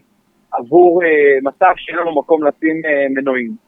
עבור 0.53 1.03
אה, 1.03 1.09
מצב 1.43 1.73
שאין 1.75 1.97
לנו 1.97 2.19
מקום 2.19 2.43
לשים 2.43 2.81
אה, 2.85 3.05
מנועים. 3.09 3.67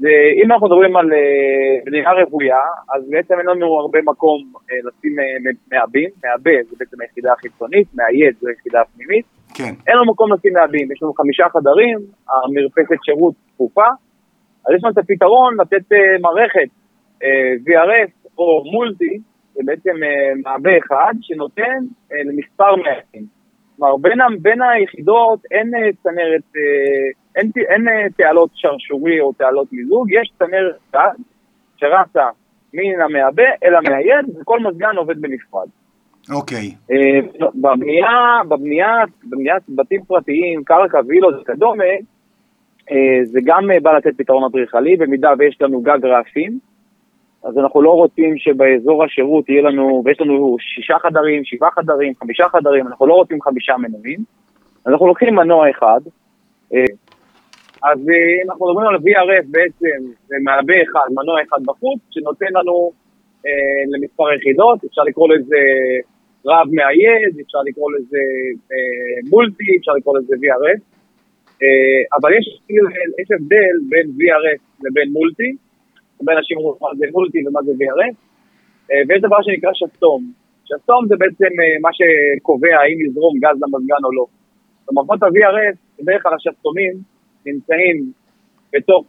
ואם 0.00 0.52
אנחנו 0.52 0.66
מדברים 0.66 0.96
על 0.96 1.12
אה, 1.12 1.84
בנייה 1.84 2.12
רוויה, 2.12 2.64
אז 2.94 3.10
בעצם 3.10 3.34
אין 3.38 3.46
לנו 3.46 3.66
הרבה 3.80 3.98
מקום 4.04 4.52
אה, 4.70 4.76
לשים 4.86 5.18
אה, 5.18 5.50
מעבים, 5.72 6.10
מעבה 6.24 6.56
זה 6.70 6.76
בעצם 6.78 7.00
היחידה 7.00 7.32
החיצונית, 7.32 7.88
מאייד 7.94 8.34
זו 8.40 8.48
היחידה 8.48 8.80
הפנימית. 8.80 9.24
כן, 9.54 9.72
אין 9.86 9.96
לנו 9.96 10.12
מקום 10.12 10.32
לשים 10.32 10.52
מעבים, 10.52 10.92
יש 10.92 11.02
לנו 11.02 11.12
חמישה 11.12 11.44
חדרים, 11.48 11.98
המרפסת 12.30 13.04
שירות 13.04 13.34
צפופה, 13.54 13.88
אז 14.66 14.74
יש 14.76 14.84
לנו 14.84 14.92
את 14.92 14.98
הפתרון 14.98 15.60
לתת 15.60 15.96
מערכת 16.20 16.70
VRF 17.66 18.10
או 18.38 18.64
מולטי, 18.72 19.18
זה 19.54 19.60
בעצם 19.64 20.02
אה, 20.02 20.32
מעבה 20.44 20.70
אחד 20.78 21.14
שנותן 21.20 21.78
אה, 22.12 22.16
למספר 22.24 22.76
מעטים. 22.76 23.24
כלומר, 23.76 23.96
בין, 23.96 24.18
בין 24.42 24.62
היחידות 24.62 25.40
אין 25.50 25.74
אה, 25.74 25.90
צנרת, 26.02 26.42
אה, 26.56 27.10
אין, 27.36 27.50
אין 27.56 27.88
אה, 27.88 28.06
תעלות 28.16 28.50
שרשורי 28.54 29.20
או 29.20 29.32
תעלות 29.32 29.72
מיזוג, 29.72 30.12
יש 30.12 30.32
צנרת 30.38 30.76
אחת 30.90 31.16
שרצה 31.76 32.26
מן 32.74 33.00
המעבה 33.00 33.48
אל 33.64 33.74
המאייד, 33.74 34.36
וכל 34.40 34.60
מזגן 34.60 34.96
עובד 34.96 35.20
בנפרד. 35.20 35.68
אוקיי. 36.32 36.74
אה, 36.90 37.20
בבנייה, 37.54 38.40
בבנייה, 38.48 38.96
בבניית 39.24 39.62
בתים 39.68 40.04
פרטיים, 40.04 40.64
קרקע, 40.64 41.00
וילות 41.06 41.34
וכדומה, 41.42 41.84
אה, 42.90 43.24
זה 43.24 43.40
גם 43.44 43.70
אה, 43.70 43.80
בא 43.80 43.92
לתת 43.92 44.16
פתרון 44.16 44.44
אדריכלי, 44.44 44.96
במידה 44.96 45.30
ויש 45.38 45.58
לנו 45.60 45.80
גג 45.80 46.04
רעפים, 46.04 46.58
אז 47.44 47.58
אנחנו 47.58 47.82
לא 47.82 47.90
רוצים 47.90 48.38
שבאזור 48.38 49.04
השירות 49.04 49.48
יהיה 49.48 49.62
לנו, 49.62 50.02
ויש 50.04 50.20
לנו 50.20 50.56
שישה 50.60 50.98
חדרים, 50.98 51.44
שבעה 51.44 51.70
חדרים, 51.70 52.12
חמישה 52.14 52.48
חדרים, 52.48 52.86
אנחנו 52.86 53.06
לא 53.06 53.14
רוצים 53.14 53.42
חמישה 53.42 53.76
מנועים, 53.76 54.20
אז 54.84 54.92
אנחנו 54.92 55.06
לוקחים 55.06 55.34
מנוע 55.34 55.70
אחד, 55.70 56.00
אה, 56.74 56.84
אז 57.82 57.98
אה, 58.08 58.50
אנחנו 58.50 58.66
מדברים 58.66 58.88
על 58.88 58.96
VRF 58.96 59.46
בעצם, 59.50 59.98
זה 60.26 60.36
מעבה 60.44 60.74
אחד, 60.82 61.08
מנוע 61.10 61.42
אחד 61.42 61.58
בחוץ, 61.66 62.00
שנותן 62.10 62.52
לנו 62.54 62.92
אה, 63.46 63.82
למספר 63.92 64.32
יחידות, 64.36 64.84
אפשר 64.84 65.02
לקרוא 65.02 65.28
לזה 65.34 65.60
רב 66.46 66.66
מאייד, 66.72 67.32
אפשר 67.44 67.58
לקרוא 67.68 67.92
לזה 67.92 68.22
אה, 68.72 69.28
מולטי, 69.30 69.76
אפשר 69.78 69.92
לקרוא 69.92 70.18
לזה 70.18 70.34
VRF, 70.34 70.80
אה, 71.62 72.18
אבל 72.20 72.30
יש, 72.38 72.46
יש 73.22 73.28
הבדל 73.34 73.74
בין 73.88 74.06
VRF 74.18 74.60
לבין 74.84 75.12
מולטי, 75.12 75.56
הרבה 76.20 76.32
אנשים 76.38 76.56
אומרים 76.58 76.76
מה 76.82 76.88
זה 76.98 77.04
מולטי 77.12 77.38
ומה 77.46 77.60
זה 77.62 77.72
VRF, 77.80 78.14
אה, 78.90 79.02
ויש 79.08 79.20
דבר 79.22 79.42
שנקרא 79.42 79.70
שסתום. 79.74 80.20
שסתום 80.64 81.00
זה 81.08 81.14
בעצם 81.18 81.52
אה, 81.60 81.76
מה 81.80 81.90
שקובע 81.98 82.74
האם 82.80 82.98
יזרום 83.06 83.34
גז 83.42 83.56
למזגן 83.62 84.02
או 84.04 84.12
לא. 84.12 84.26
במערכות 84.86 85.22
ה-VRF, 85.22 85.76
בדרך 85.98 86.22
כלל 86.22 86.34
השסתומים 86.34 86.94
נמצאים 87.46 87.96
בתוך 88.72 89.04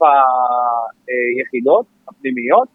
היחידות 1.08 1.86
הפנימיות, 2.08 2.68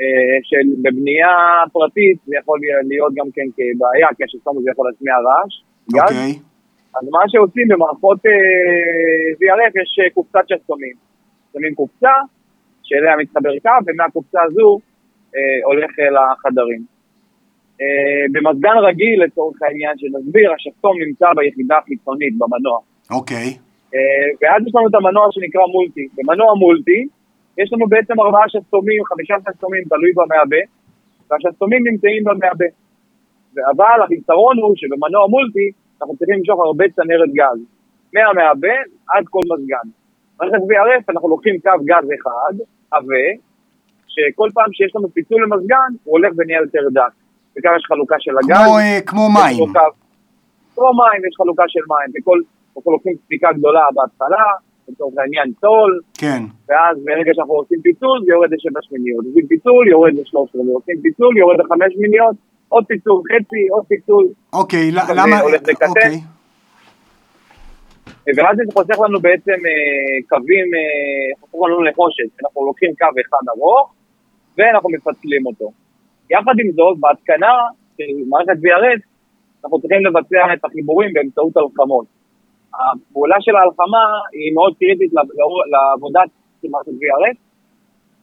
אה, 0.00 0.36
שבבנייה 0.48 1.34
פרטית 1.72 2.18
זה 2.26 2.34
יכול 2.40 2.58
להיות 2.88 3.12
גם 3.14 3.26
כן 3.34 3.46
כבעיה, 3.56 4.08
כי 4.16 4.24
השסתום 4.24 4.58
הזה 4.58 4.70
יכול 4.72 4.90
להשמיע 4.90 5.14
רעש, 5.26 5.54
גז. 5.92 6.02
אוקיי. 6.02 6.32
אז 6.96 7.08
מה 7.10 7.22
שעושים 7.28 7.68
במערכות 7.68 8.18
VRF 9.40 9.72
יש 9.82 10.14
קופסת 10.14 10.44
שסתומים. 10.48 10.96
שמים 11.52 11.74
קופסה, 11.74 12.12
שאליה 12.86 13.16
מתחבר 13.16 13.54
קו, 13.62 13.70
ומהקופסה 13.86 14.42
הזו 14.42 14.78
אה, 15.36 15.58
הולך 15.64 15.90
אל 15.98 16.16
החדרים. 16.16 16.82
אה, 17.80 18.24
במזגן 18.32 18.76
רגיל, 18.88 19.24
לצורך 19.24 19.62
העניין 19.62 19.94
שנסביר, 19.98 20.52
השסתום 20.52 20.94
נמצא 21.06 21.26
ביחידה 21.36 21.76
החיצונית, 21.78 22.34
במנוע. 22.38 22.78
אוקיי. 23.10 23.48
אה, 23.94 24.28
ואז 24.40 24.60
יש 24.66 24.72
לנו 24.74 24.88
את 24.88 24.94
המנוע 24.94 25.26
שנקרא 25.30 25.62
מולטי. 25.74 26.06
במנוע 26.16 26.54
מולטי, 26.54 27.00
יש 27.58 27.72
לנו 27.72 27.86
בעצם 27.86 28.20
ארבעה 28.20 28.48
שסתומים, 28.48 29.04
חמישה 29.04 29.34
שסתומים, 29.44 29.82
תלוי 29.88 30.12
במעבה, 30.16 30.62
והשסתומים 31.30 31.82
נמצאים 31.88 32.24
במעבה. 32.24 32.70
אבל 33.76 33.98
הפתרון 34.04 34.58
הוא 34.58 34.74
שבמנוע 34.76 35.26
מולטי, 35.26 35.70
אנחנו 36.00 36.16
צריכים 36.16 36.38
למשוך 36.38 36.60
הרבה 36.60 36.84
צנרת 36.96 37.30
גז. 37.38 37.58
מהמעבה 38.14 38.76
עד 39.14 39.24
כל 39.30 39.40
מזגן. 39.52 39.88
במערכת 40.38 40.62
VRF 40.70 41.04
אנחנו 41.08 41.28
לוקחים 41.28 41.60
קו 41.60 41.70
גז 41.84 42.08
אחד, 42.20 42.54
עבה, 42.90 43.26
שכל 44.08 44.48
פעם 44.54 44.72
שיש 44.72 44.96
לנו 44.96 45.08
פיצול 45.08 45.42
למזגן, 45.42 45.90
הוא 46.04 46.12
הולך 46.18 46.32
ונהיה 46.36 46.58
יותר 46.60 46.84
דק. 46.92 47.12
וכאן 47.58 47.70
יש 47.78 47.84
חלוקה 47.88 48.16
של 48.18 48.30
הגז. 48.38 48.56
כמו, 48.64 48.78
אה, 48.78 48.98
כמו 49.06 49.24
מים. 49.34 49.58
לו 49.58 49.66
קו- 49.72 49.96
כמו 50.74 50.90
מים, 51.00 51.20
יש 51.28 51.34
חלוקה 51.36 51.64
של 51.66 51.80
מים. 51.88 52.10
וכל, 52.22 52.38
אנחנו 52.76 52.92
לוקחים 52.92 53.12
ספיקה 53.24 53.48
גדולה 53.52 53.80
בהתחלה, 53.94 54.44
לצורך 54.88 55.14
העניין 55.18 55.52
צול, 55.60 56.00
כן. 56.18 56.42
ואז 56.68 56.96
ברגע 57.04 57.30
שאנחנו 57.34 57.54
עושים 57.54 57.80
פיצול, 57.82 58.20
זה 58.24 58.32
יורד 58.32 58.50
לשבע 58.52 58.80
שמיניות. 58.82 59.24
עושים 59.24 59.46
פיצול, 59.46 59.88
יורד 59.88 60.14
לשלוש 60.14 60.50
עשרה. 60.50 60.62
עושים 60.74 60.96
פיצול, 61.02 61.36
יורד 61.38 61.56
לחמש 61.60 61.92
שמיניות. 61.94 62.36
עוד 62.68 62.84
פיצול 62.86 63.22
חצי, 63.30 63.62
עוד 63.70 63.84
פיצול. 63.88 64.24
אוקיי, 64.52 64.90
למה... 65.16 65.40
הולך 65.40 65.62
לקטן. 65.68 65.86
אוקיי. 65.88 66.20
ואז 68.36 68.56
זה 68.56 68.62
חוסך 68.72 68.98
לנו 69.04 69.20
בעצם 69.20 69.58
אה, 69.70 70.16
קווים, 70.28 70.68
אה, 70.74 71.40
חוסך 71.40 71.58
לנו 71.66 71.84
נחושת. 71.84 72.30
אנחנו 72.42 72.66
לוקחים 72.66 72.90
קו 72.98 73.06
אחד 73.22 73.44
ארוך, 73.56 73.94
ואנחנו 74.58 74.90
מפצלים 74.90 75.46
אותו. 75.46 75.68
יחד 76.30 76.54
עם 76.62 76.70
זאת, 76.72 76.98
בהתקנה 77.00 77.54
של 77.96 78.12
מערכת 78.28 78.58
VRS, 78.64 79.02
אנחנו 79.64 79.80
צריכים 79.80 80.06
לבצע 80.06 80.54
את 80.54 80.64
החיבורים 80.64 81.12
באמצעות 81.12 81.56
הלחמות. 81.56 82.06
הפעולה 82.74 83.36
של 83.40 83.56
ההלחמה 83.56 84.04
היא 84.32 84.54
מאוד 84.54 84.72
קריטית 84.78 85.12
לעב- 85.12 85.66
לעבודת 85.72 86.30
מערכת 86.70 86.88
VRS, 87.02 87.38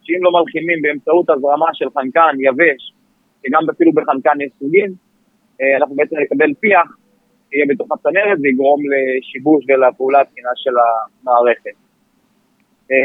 שאם 0.03 0.23
לא 0.23 0.31
מלחימים 0.31 0.81
באמצעות 0.81 1.29
הזרמה 1.29 1.69
של 1.73 1.89
חנקן 1.89 2.35
יבש, 2.39 2.93
שגם 3.41 3.69
אפילו 3.69 3.91
בחנקן 3.93 4.41
יש 4.41 4.51
סוגים, 4.59 4.91
אה, 5.61 5.77
אנחנו 5.77 5.95
בעצם 5.95 6.15
נקבל 6.19 6.53
פיח, 6.59 6.97
יהיה 7.53 7.65
בתוך 7.69 7.87
הצנרת 7.91 8.37
ויגרום 8.41 8.79
לשיבוש 8.91 9.65
ולפעולה 9.67 10.21
התקינה 10.21 10.49
של 10.55 10.71
המערכת. 10.83 11.75
אה, 12.91 12.97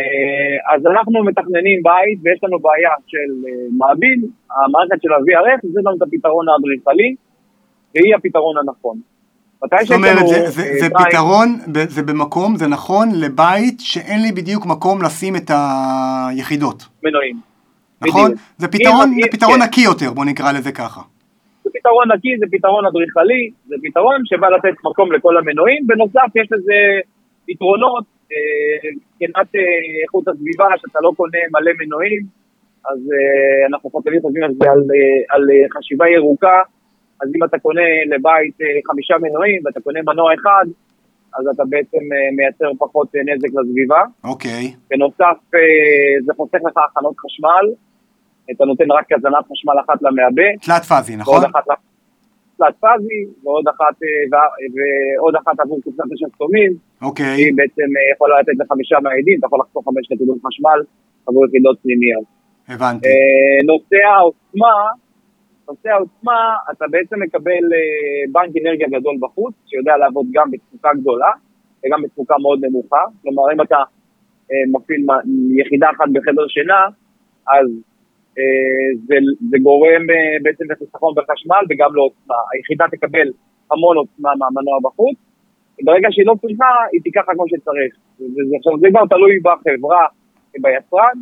אז 0.75 0.87
אנחנו 0.87 1.25
מתכננים 1.25 1.79
בית 1.83 2.19
ויש 2.23 2.39
לנו 2.45 2.59
בעיה 2.59 2.91
של 3.07 3.31
אה, 3.49 3.53
מעביד, 3.79 4.21
המערכת 4.51 5.03
של 5.03 5.13
ה-VRF 5.13 5.61
זה 5.73 5.81
לנו 5.85 5.97
את 5.97 6.03
הפתרון 6.03 6.47
האדריכלי 6.49 7.15
והיא 7.95 8.15
הפתרון 8.15 8.57
הנכון. 8.59 8.99
זאת 9.61 9.91
אומרת, 9.93 10.17
לנו, 10.17 10.29
זה- 10.29 10.51
זה 10.51 10.63
אה, 10.63 10.79
זה 10.81 10.87
פתרון, 11.09 11.59
זה 11.89 12.03
במקום, 12.03 12.57
זה 12.57 12.67
נכון 12.67 13.09
לבית 13.15 13.81
שאין 13.81 14.23
לי 14.23 14.33
בדיוק 14.33 14.67
מקום 14.67 15.03
לשים 15.03 15.37
את 15.37 15.51
היחידות. 16.31 16.89
מנועים. 17.05 17.37
נכון? 18.07 18.25
בדיוק. 18.25 18.41
זה 18.59 18.69
פתרון, 18.69 19.13
אם- 19.13 19.23
זה 19.23 19.29
פתרון 19.33 19.61
כן. 19.61 19.63
נקי 19.63 19.81
יותר, 19.81 20.13
בוא 20.13 20.25
נקרא 20.25 20.53
לזה 20.53 20.73
ככה. 20.73 21.01
פתרון 21.79 22.13
נקי, 22.13 22.39
זה 22.39 22.47
פתרון 22.53 22.87
אדריכלי, 22.87 23.51
זה 23.67 23.77
פתרון 23.83 24.19
שבא 24.25 24.49
לתת 24.49 24.77
מקום 24.85 25.13
לכל 25.13 25.37
המנועים, 25.39 25.87
בנוסף 25.87 26.31
יש 26.35 26.49
לזה 26.53 26.79
יתרונות, 27.49 28.05
אה, 28.33 28.91
מבחינת 28.97 29.49
אה, 29.57 29.61
איכות 30.03 30.29
הסביבה, 30.29 30.69
שאתה 30.77 30.99
לא 31.03 31.13
קונה 31.17 31.39
מלא 31.53 31.73
מנועים, 31.81 32.23
אז 32.91 32.99
אה, 33.15 33.67
אנחנו 33.71 33.91
חושבים 33.91 34.21
חושבים 34.23 34.45
על 34.45 34.55
זה 34.61 34.71
על, 34.71 34.83
אה, 34.97 35.35
על 35.35 35.43
אה, 35.51 35.67
חשיבה 35.75 36.09
ירוקה, 36.09 36.59
אז 37.23 37.29
אם 37.37 37.45
אתה 37.45 37.59
קונה 37.59 37.89
לבית 38.13 38.57
אה, 38.61 38.67
חמישה 38.89 39.15
מנועים 39.25 39.61
ואתה 39.65 39.81
קונה 39.81 40.01
מנוע 40.03 40.35
אחד, 40.35 40.67
אז 41.37 41.45
אתה 41.55 41.63
בעצם 41.69 42.03
אה, 42.15 42.29
מייצר 42.37 42.71
פחות 42.79 43.09
אה, 43.17 43.21
נזק 43.29 43.49
לסביבה. 43.57 44.03
אוקיי. 44.25 44.65
בנוסף, 44.91 45.39
אה, 45.55 46.15
זה 46.25 46.33
חוסך 46.37 46.59
לך 46.69 46.77
הכנות 46.91 47.17
חשמל, 47.19 47.67
אתה 48.51 48.65
נותן 48.65 48.91
רק 48.91 49.13
הזנת 49.13 49.45
חשמל 49.53 49.75
אחת 49.85 50.03
למעבה, 50.03 50.49
תלת 50.63 50.85
פאזי, 50.85 51.17
נכון? 51.17 51.45
אחת 51.45 51.65
תלת 52.59 52.75
פאזי, 52.81 53.21
ועוד 53.43 53.69
אחת, 53.69 53.97
אה, 54.03 54.39
ועוד 54.75 55.35
אחת 55.37 55.61
עבור 55.61 55.81
קופסת 55.85 56.09
השסתומים, 56.15 56.73
אוקיי. 57.03 57.37
שהיא 57.37 57.53
בעצם 57.57 57.89
אה, 57.97 58.13
יכולה 58.15 58.41
לתת 58.41 58.53
לחמישה 58.61 58.97
מעידים, 59.03 59.39
אתה 59.39 59.47
יכול 59.47 59.59
לחסוך 59.63 59.85
חמש 59.85 60.11
נקודות 60.11 60.39
חשמל 60.47 60.79
עבור 61.27 61.47
יחידות 61.47 61.77
פנימיות. 61.83 62.25
הבנתי. 62.69 63.09
אה, 63.09 63.59
נושא 63.71 64.01
העוצמה, 64.15 64.75
נושא 65.69 65.89
העוצמה, 65.89 66.39
אתה 66.73 66.85
בעצם 66.91 67.17
מקבל 67.23 67.65
בנק 68.33 68.53
אנרגיה 68.63 68.89
גדול 68.89 69.17
בחוץ, 69.21 69.55
שיודע 69.67 69.97
לעבוד 69.97 70.27
גם 70.33 70.51
בתפוקה 70.51 70.91
גדולה 71.01 71.31
וגם 71.87 72.03
בתפוקה 72.03 72.35
מאוד 72.43 72.65
נמוכה. 72.65 73.03
כלומר, 73.23 73.43
אם 73.53 73.61
אתה 73.61 73.77
מפעיל 74.73 75.07
יחידה 75.61 75.87
אחת 75.91 76.09
בחדר 76.13 76.47
שינה, 76.49 76.81
אז 77.49 77.67
זה, 79.07 79.15
זה 79.51 79.59
גורם 79.59 80.03
אה, 80.11 80.37
בעצם 80.43 80.65
לחיסכון 80.71 81.15
בחשמל 81.17 81.63
וגם 81.69 81.95
לעוצמה. 81.95 82.35
היחידה 82.53 82.85
תקבל 82.91 83.29
המון 83.71 83.97
עוצמה 83.97 84.31
מהמנוע 84.39 84.79
בחוץ, 84.83 85.17
וברגע 85.83 86.09
שהיא 86.11 86.27
לא 86.27 86.35
צריכה, 86.41 86.71
היא 86.93 87.01
תיקח 87.05 87.25
כמו 87.33 87.45
שצריך. 87.49 87.93
עכשיו, 88.59 88.73
זה 88.81 88.87
כבר 88.91 89.07
תלוי 89.07 89.39
בחברה 89.47 90.05
וביצרן. 90.53 91.19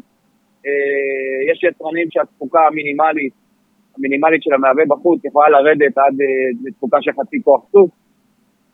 אה, 0.67 1.53
יש 1.53 1.65
יצרנים 1.65 2.07
שהתפוקה 2.11 2.61
המינימלית, 2.67 3.33
המינימלית 3.99 4.43
של 4.43 4.55
המעבה 4.55 4.83
בחוץ 4.89 5.25
יכולה 5.25 5.49
לרדת 5.49 5.99
עד 5.99 6.21
אה, 6.21 6.27
לתפוקה 6.65 6.99
של 7.01 7.11
חצי 7.21 7.43
כוח 7.45 7.63
סוס, 7.73 7.91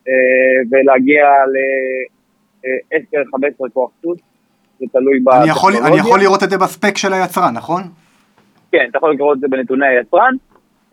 אה, 0.08 0.12
ולהגיע 0.70 1.24
ל-10-15 1.52 3.68
כוח 3.72 3.90
סוס, 4.02 4.18
זה 4.78 4.86
תלוי 4.92 5.20
בטכנולוגיה. 5.20 5.86
אני 5.86 5.98
יכול 5.98 6.20
לראות 6.20 6.42
את 6.42 6.50
זה 6.50 6.58
בספק 6.58 6.96
של 6.96 7.12
היצרן, 7.12 7.54
נכון? 7.54 7.82
כן, 8.72 8.86
אתה 8.90 8.98
יכול 8.98 9.12
לקרוא 9.14 9.34
את 9.34 9.40
זה 9.40 9.46
בנתוני 9.50 9.86
היצרן, 9.86 10.34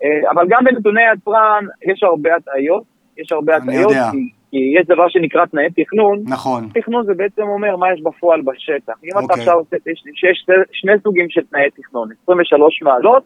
אה, 0.03 0.31
אבל 0.31 0.45
גם 0.49 0.63
בנתוני 0.63 1.01
היצרן 1.07 1.65
יש 1.91 2.03
הרבה 2.03 2.35
הטעיות, 2.35 2.83
יש 3.17 3.31
הרבה 3.31 3.55
הטעיות. 3.55 3.91
כי, 4.11 4.31
כי 4.51 4.79
יש 4.79 4.87
דבר 4.87 5.09
שנקרא 5.09 5.45
תנאי 5.45 5.69
תכנון, 5.75 6.23
נכון. 6.25 6.69
תכנון 6.73 7.05
זה 7.05 7.13
בעצם 7.13 7.41
אומר 7.41 7.75
מה 7.75 7.93
יש 7.93 8.01
בפועל 8.01 8.41
בשטח. 8.41 8.93
אם 9.03 9.09
אתה 9.11 9.19
אוקיי. 9.19 9.35
עכשיו 9.39 9.53
עושה, 9.53 9.75
יש, 9.75 10.03
יש 10.31 10.45
שני, 10.71 10.91
סוגים 11.03 11.29
של 11.29 11.41
תנאי 11.51 11.69
תכנון, 11.69 12.09
23 12.23 12.81
מעלות 12.81 13.23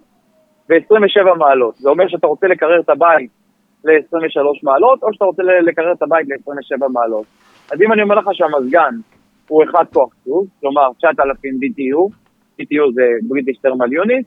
ב-27 0.69 1.37
מעלות. 1.37 1.75
זה 1.75 1.89
אומר 1.89 2.07
שאתה 2.07 2.27
רוצה 2.27 2.47
לקרר 2.47 2.79
את 2.79 2.89
הבית 2.89 3.31
ל-23 3.83 4.59
מעלות, 4.63 5.03
או 5.03 5.13
שאתה 5.13 5.25
רוצה 5.25 5.43
לקרר 5.43 5.91
את 5.91 6.01
הבית 6.01 6.27
ל-27 6.29 6.87
מעלות. 6.93 7.25
אז 7.71 7.81
אם 7.81 7.93
אני 7.93 8.01
אומר 8.01 8.15
לך 8.15 8.25
שהמזגן 8.33 8.95
הוא 9.47 9.63
אחד 9.63 9.85
כוח 9.93 10.13
סוס, 10.23 10.47
כלומר 10.59 10.87
9,000 10.97 11.53
BTU, 11.53 12.13
BTU 12.61 12.93
זה 12.93 13.03
בריטיש 13.27 13.57
תרמל 13.57 13.93
יוניט, 13.93 14.25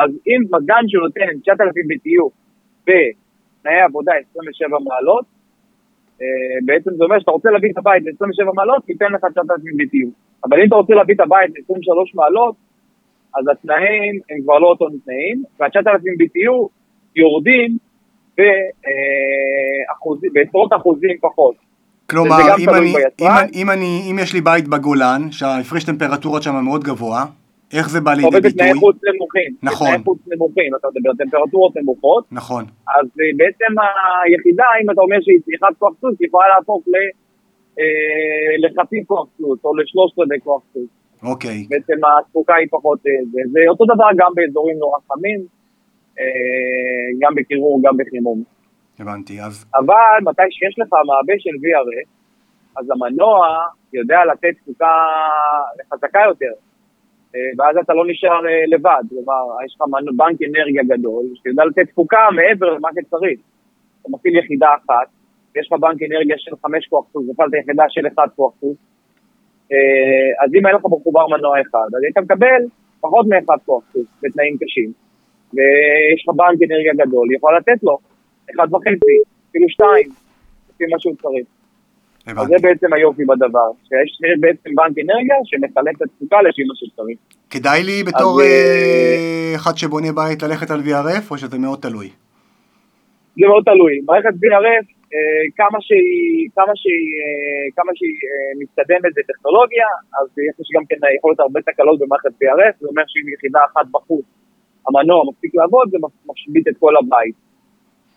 אז 0.00 0.10
אם 0.26 0.40
מזגן 0.50 0.88
שהוא 0.88 1.02
נותן 1.02 1.40
9,000 1.42 1.84
BTU 1.90 2.30
בתנאי 2.86 3.80
עבודה 3.80 4.12
27 4.30 4.78
מעלות, 4.84 5.24
אה, 6.20 6.26
בעצם 6.64 6.90
זה 6.96 7.04
אומר 7.04 7.20
שאתה 7.20 7.30
רוצה 7.30 7.50
להביא 7.50 7.70
את 7.72 7.78
הבית 7.78 8.02
ל-27 8.04 8.52
מעלות, 8.54 8.84
תיתן 8.86 9.12
לך 9.12 9.20
9,000 9.32 9.74
BTU. 9.80 10.08
אבל 10.44 10.60
אם 10.60 10.66
אתה 10.68 10.76
רוצה 10.76 10.94
להביא 10.94 11.14
את 11.14 11.20
הבית 11.20 11.50
ל-23 11.50 12.14
מעלות, 12.14 12.54
אז 13.38 13.44
התנאים 13.52 14.20
הם 14.30 14.42
כבר 14.42 14.58
לא 14.58 14.66
אותו 14.66 14.86
תנאים, 15.04 15.44
וה-9,000 15.60 16.14
BTU 16.22 16.68
יורדים 17.16 17.76
אה, 18.38 18.44
בעשרות 20.32 20.72
אחוזים 20.72 21.16
פחות. 21.20 21.54
כלומר, 22.10 22.36
אם, 22.58 22.68
אני, 22.68 22.94
אם, 23.20 23.26
אם, 23.54 23.70
אני, 23.70 24.08
אם 24.10 24.18
יש 24.18 24.34
לי 24.34 24.40
בית 24.40 24.68
בגולן, 24.68 25.30
שההפרש 25.30 25.84
טמפרטורות 25.84 26.42
שם 26.42 26.64
מאוד 26.64 26.84
גבוה, 26.84 27.24
איך 27.78 27.86
זה 27.90 28.00
בא 28.00 28.10
לידי 28.10 28.26
ביטוי? 28.26 28.38
עובד 28.38 28.48
בתנאי 28.48 28.74
חוץ 28.74 28.96
נמוכים. 29.08 29.50
נכון. 29.62 29.86
בתנאי 29.88 30.04
חוץ 30.04 30.20
נמוכים, 30.32 30.70
אתה 30.76 30.88
מדבר 30.94 31.12
טמפרטורות 31.18 31.76
נמוכות. 31.76 32.24
נכון. 32.32 32.64
אז 32.96 33.06
אה, 33.20 33.30
בעצם 33.36 33.72
היחידה, 34.24 34.68
אם 34.82 34.90
אתה 34.90 35.00
אומר 35.00 35.18
שהיא 35.24 35.40
צריכת 35.44 35.74
כוח 35.78 35.94
סוס, 36.00 36.14
היא 36.20 36.28
יכולה 36.28 36.46
להפוך 36.54 36.82
ל... 36.92 36.94
אה, 37.78 38.52
לחצי 38.62 38.96
כוח 39.06 39.26
סוס, 39.36 39.58
או 39.64 39.76
לשלושת 39.76 40.18
רבעי 40.18 40.40
כוח 40.40 40.62
סוס. 40.72 40.90
אוקיי. 41.22 41.58
בעצם 41.70 41.98
התפוקה 42.08 42.54
היא 42.54 42.68
פחות... 42.70 42.98
אה, 43.06 43.12
זה, 43.52 43.60
אותו 43.68 43.84
דבר 43.84 44.08
גם 44.16 44.30
באזורים 44.34 44.76
נורא 44.78 44.98
חמים, 45.08 45.40
גם 47.22 47.34
בקירור, 47.34 47.80
גם 47.84 47.96
בחימום. 47.96 48.42
הבנתי, 48.98 49.40
אז... 49.40 49.64
אבל 49.74 50.16
מתי 50.22 50.42
שיש 50.50 50.74
לך 50.78 50.88
מעבה 51.08 51.34
של 51.38 51.50
VRF, 51.62 52.08
אז 52.76 52.86
המנוע 52.90 53.38
יודע 53.92 54.18
לתת 54.32 54.54
תפוקה 54.62 54.94
חזקה 55.92 56.20
יותר. 56.28 56.52
אה, 57.34 57.40
ואז 57.58 57.76
אתה 57.76 57.94
לא 57.94 58.04
נשאר 58.06 58.46
אה, 58.46 58.66
לבד, 58.66 59.02
כלומר, 59.08 59.64
יש 59.64 59.74
לך 59.74 59.82
בנק 60.16 60.38
אנרגיה 60.42 60.82
גדול, 60.82 61.24
שיודע 61.42 61.64
לתת 61.64 61.88
תפוקה 61.90 62.18
מעבר 62.36 62.74
למה 62.74 62.88
שצריך. 63.00 63.40
אתה 64.00 64.08
מפעיל 64.10 64.36
יחידה 64.38 64.68
אחת, 64.74 65.08
יש 65.56 65.66
לך 65.72 65.78
בנק 65.80 66.02
אנרגיה 66.02 66.36
של 66.38 66.52
חמש 66.62 66.86
כוח 66.86 67.04
סוס, 67.12 67.30
הפעלת 67.30 67.54
יחידה 67.54 67.84
של 67.88 68.06
אחד 68.06 68.26
כוח 68.36 68.52
סוס, 68.60 68.76
אה, 69.72 70.44
אז 70.44 70.50
אם 70.54 70.66
אין 70.66 70.74
לך 70.74 70.84
מחובר 70.84 71.26
מנוע 71.26 71.60
אחד, 71.60 71.88
אז 71.96 72.02
היית 72.04 72.18
מקבל 72.18 72.62
פחות 73.00 73.26
מאחד 73.26 73.56
כוח 73.66 73.82
סוס 73.92 74.06
בתנאים 74.22 74.56
קשים, 74.60 74.92
ויש 75.54 76.24
לך 76.28 76.34
בנק 76.36 76.70
אנרגיה 76.70 76.92
גדול, 77.06 77.28
היא 77.30 77.36
יכולה 77.36 77.58
לתת 77.58 77.82
לו 77.82 77.98
אחד 78.54 78.74
וחצי, 78.74 79.16
אפילו 79.50 79.68
שתיים, 79.68 80.08
לפי 80.70 80.84
מה 80.86 80.98
שהוא 80.98 81.14
צריך. 81.14 81.46
אז 82.26 82.46
זה 82.48 82.54
בעצם 82.62 82.92
היופי 82.92 83.24
בדבר, 83.24 83.70
שיש 83.88 84.10
בעצם 84.40 84.70
בנק 84.74 84.98
אנרגיה 85.04 85.36
שמחלק 85.44 85.96
את 85.96 86.02
התפוקה 86.02 86.42
לפי 86.42 86.62
מה 86.64 86.74
שצריך. 86.74 87.18
כדאי 87.50 87.82
לי 87.82 88.02
בתור 88.08 88.40
אז, 88.40 88.46
אה, 88.46 89.52
אחד 89.56 89.76
שבונה 89.76 90.12
בית 90.12 90.42
ללכת 90.42 90.70
על 90.70 90.80
VRF 90.80 91.30
או 91.30 91.38
שזה 91.38 91.58
מאוד 91.58 91.78
תלוי? 91.78 92.08
זה 93.40 93.46
מאוד 93.46 93.64
תלוי. 93.64 94.00
מערכת 94.06 94.34
VRF, 94.42 94.86
אה, 95.14 95.44
כמה 95.56 95.78
שהיא, 95.86 96.48
כמה 96.56 96.72
שהיא, 96.80 97.08
אה, 97.22 97.66
כמה 97.76 97.92
שהיא 97.94 98.16
מתקדמת 98.60 99.12
בטכנולוגיה, 99.16 99.88
אז 100.18 100.26
יש 100.60 100.68
גם 100.76 100.84
כן 100.88 100.96
יכול 101.16 101.30
להיות 101.30 101.40
הרבה 101.40 101.60
תקלות 101.62 101.98
במערכת 102.00 102.32
VRF, 102.40 102.74
זה 102.80 102.86
אומר 102.88 103.02
שאם 103.06 103.26
יחידה 103.34 103.60
אחת 103.72 103.86
בחוץ, 103.90 104.24
המנוע 104.86 105.20
מפסיק 105.28 105.54
לעבוד, 105.54 105.90
זה 105.90 105.98
משבית 106.30 106.68
את 106.68 106.76
כל 106.78 106.94
הבית. 106.96 107.51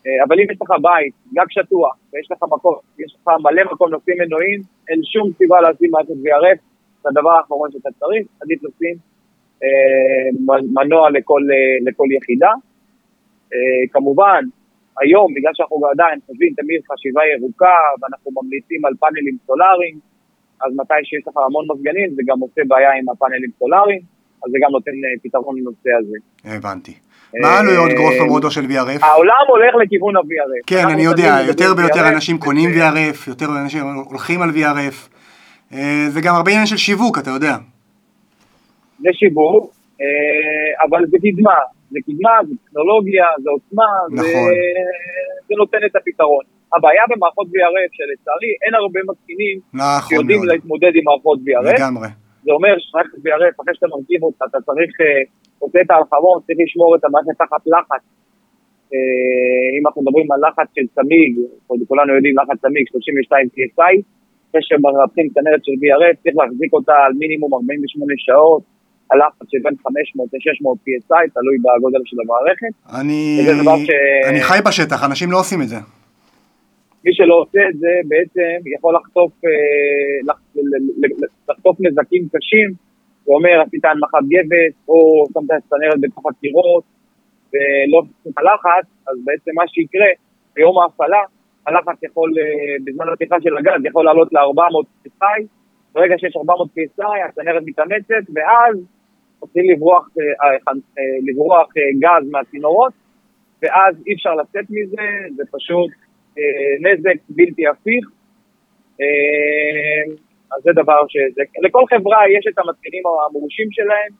אה, 0.06 0.24
אבל 0.24 0.40
אם 0.40 0.46
יש 0.50 0.58
לך 0.62 0.70
בית, 0.82 1.14
גג 1.34 1.50
שטוח, 1.50 1.96
ויש 2.12 2.28
לך 2.32 2.42
מקום, 2.42 2.74
יש 2.98 3.16
לך 3.16 3.28
מלא 3.42 3.62
מקום 3.72 3.94
לשים 3.94 4.14
מנועים, 4.18 4.60
אין 4.88 5.00
שום 5.12 5.32
סיבה 5.38 5.60
לשים 5.60 5.90
מערכת 5.90 6.10
VRF, 6.10 6.58
זה 7.02 7.08
הדבר 7.08 7.30
האחרון 7.30 7.70
שאתה 7.72 7.88
צריך, 7.98 8.26
עדיף 8.42 8.64
לשים 8.64 8.96
אה, 9.62 10.28
מנוע 10.74 11.10
לכל, 11.10 11.42
אה, 11.52 11.90
לכל 11.90 12.06
יחידה. 12.16 12.52
אה, 13.54 13.82
כמובן, 13.92 14.44
היום, 15.00 15.34
בגלל 15.34 15.52
שאנחנו 15.54 15.86
עדיין 15.86 16.18
חושבים 16.26 16.52
תמיד 16.56 16.80
חשיבה 16.92 17.20
ירוקה, 17.36 17.78
ואנחנו 18.00 18.30
ממליצים 18.36 18.84
על 18.84 18.94
פאנלים 19.00 19.36
סולאריים, 19.46 19.98
אז 20.64 20.70
מתי 20.76 21.00
שיש 21.04 21.28
לך 21.28 21.36
המון 21.36 21.64
מזגנים, 21.70 22.10
זה 22.14 22.22
גם 22.26 22.40
עושה 22.40 22.62
בעיה 22.68 22.92
עם 22.92 23.08
הפאנלים 23.08 23.50
סולאריים, 23.58 24.00
אז 24.44 24.50
זה 24.52 24.58
גם 24.62 24.70
נותן 24.72 24.90
אה, 24.90 25.20
פתרון 25.22 25.58
לנושא 25.58 25.90
הזה. 26.00 26.16
הבנתי. 26.44 26.94
מה 27.42 27.48
העלויות 27.48 27.90
גרוסו 27.90 28.26
מודו 28.26 28.50
של 28.50 28.64
VRF? 28.64 29.06
העולם 29.06 29.44
הולך 29.48 29.74
לכיוון 29.82 30.16
ה-VRF. 30.16 30.64
כן, 30.66 30.88
אני 30.92 31.02
יודע, 31.02 31.36
יותר 31.46 31.72
ויותר 31.76 32.08
אנשים 32.08 32.38
קונים 32.38 32.70
VRF, 32.70 33.28
יותר 33.28 33.46
אנשים 33.62 33.82
הולכים 34.10 34.42
על 34.42 34.50
VRF. 34.50 34.96
אה, 35.72 36.06
זה 36.08 36.20
גם 36.20 36.34
הרבה 36.34 36.50
עניין 36.50 36.66
של 36.66 36.76
שיווק, 36.76 37.18
אתה 37.18 37.30
יודע. 37.30 37.56
זה 38.98 39.08
שיווק, 39.12 39.74
אה, 40.00 40.06
אבל 40.88 41.06
זה 41.06 41.16
קדמה. 41.18 41.58
זה 41.90 41.98
קדמה, 42.06 42.30
זה 42.48 42.54
טכנולוגיה, 42.64 43.24
זה 43.42 43.50
עוצמה, 43.50 43.84
נכון. 44.10 44.50
זה 45.48 45.54
נותן 45.58 45.78
את 45.86 45.96
הפתרון. 45.96 46.44
הבעיה 46.76 47.02
במערכות 47.10 47.46
VRF, 47.46 47.90
שלצערי 47.92 48.52
אין 48.62 48.74
הרבה 48.74 49.00
מתקינים 49.10 49.60
נכון 49.74 50.08
שיודעים 50.08 50.44
להתמודד 50.44 50.92
עם 50.94 51.04
מערכות 51.04 51.38
VRF. 51.38 51.74
לגמרי. 51.74 52.08
זה 52.46 52.52
אומר 52.58 52.74
שרק 52.78 53.10
VRF, 53.24 53.54
אחרי 53.62 53.74
שאתה 53.74 53.86
מרכיב 53.94 54.20
אותה, 54.22 54.44
אתה 54.50 54.58
צריך 54.68 54.92
אה, 55.00 55.22
עושה 55.58 55.78
את 55.84 55.90
ההרחבות, 55.90 56.38
צריך 56.46 56.58
לשמור 56.64 56.90
את 56.96 57.02
המערכת 57.04 57.36
תחת 57.42 57.62
לחץ. 57.74 58.04
אה, 58.92 59.68
אם 59.76 59.82
אנחנו 59.86 60.02
מדברים 60.02 60.26
על 60.32 60.40
לחץ 60.46 60.68
של 60.76 60.86
צמיג, 60.96 61.32
כולנו 61.88 62.10
יודעים 62.16 62.34
לחץ 62.40 62.58
צמיג 62.64 62.84
32 62.88 63.46
PSI, 63.54 63.94
אחרי 64.46 64.62
שמרפים 64.68 65.26
צנרת 65.34 65.62
של 65.66 65.74
VRF, 65.82 66.14
צריך 66.22 66.36
להחזיק 66.40 66.72
אותה 66.72 66.96
על 67.06 67.12
מינימום 67.20 67.50
48 67.54 68.14
שעות, 68.16 68.62
על 69.10 69.18
לחץ 69.18 69.46
של 69.52 69.58
בין 69.64 69.74
500 69.84 70.28
ל-600 70.34 70.66
PSI, 70.84 71.24
תלוי 71.34 71.56
בגודל 71.64 72.02
של 72.04 72.16
המערכת. 72.22 72.72
אני... 73.00 73.18
ש... 73.86 73.90
אני 74.30 74.40
חי 74.48 74.58
בשטח, 74.66 74.98
אנשים 75.08 75.28
לא 75.32 75.38
עושים 75.42 75.62
את 75.62 75.68
זה. 75.68 75.80
מי 77.06 77.14
שלא 77.14 77.34
עושה 77.34 77.60
את 77.70 77.78
זה 77.78 77.92
בעצם 78.08 78.68
יכול 78.76 78.94
לחטוף, 78.94 79.32
אה, 79.44 80.34
לחטוף 81.48 81.76
נזקים 81.80 82.28
קשים 82.32 82.70
זה 83.24 83.32
אומר, 83.32 83.60
עשית 83.66 83.84
הנמכת 83.84 84.24
גבס, 84.28 84.74
או 84.88 85.24
שמת 85.34 85.44
את 85.44 85.62
הצנרת 85.64 86.00
בתוך 86.00 86.24
הקירות, 86.30 86.84
ולא 87.52 88.02
עשית 88.20 88.36
לחץ, 88.38 88.86
אז 89.08 89.16
בעצם 89.24 89.50
מה 89.54 89.68
שיקרה, 89.68 90.06
ביום 90.54 90.78
ההפעלה, 90.78 91.22
הלחץ 91.66 92.02
יכול, 92.02 92.32
אה, 92.38 92.44
בזמן 92.84 93.08
הפתיחה 93.08 93.36
של 93.40 93.56
הגז, 93.56 93.84
יכול 93.84 94.04
לעלות 94.04 94.32
ל-400 94.32 95.06
PSI, 95.06 95.42
ברגע 95.94 96.14
שיש 96.18 96.36
400 96.36 96.68
PSI, 96.68 97.28
הצנרת 97.28 97.62
מתאמצת, 97.66 98.24
ואז 98.34 98.76
מתחיל 99.42 99.72
לברוח, 99.72 100.08
אה, 100.18 100.72
לברוח 101.26 101.68
גז 101.98 102.30
מהצינורות, 102.30 102.92
ואז 103.62 103.94
אי 104.06 104.14
אפשר 104.14 104.34
לצאת 104.34 104.64
מזה, 104.70 105.08
זה 105.36 105.42
פשוט 105.50 105.90
נזק 106.80 107.16
בלתי 107.28 107.66
הפיך. 107.66 108.04
אז 110.52 110.62
זה 110.62 110.70
דבר 110.72 111.00
ש... 111.08 111.16
לכל 111.62 111.84
חברה 111.90 112.20
יש 112.38 112.44
את 112.48 112.58
המתקינים 112.58 113.02
המורשים 113.06 113.68
שלהם, 113.70 114.12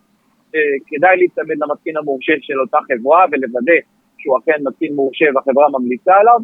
כדאי 0.87 1.17
להצטמד 1.17 1.57
למתקין 1.63 1.97
המורשה 1.97 2.33
של 2.41 2.61
אותה 2.61 2.79
חברה 2.89 3.25
ולוודא 3.33 3.79
שהוא 4.19 4.39
אכן 4.39 4.59
מתקין 4.63 4.95
מורשה 4.95 5.27
והחברה 5.35 5.67
ממליצה 5.79 6.15
עליו, 6.21 6.41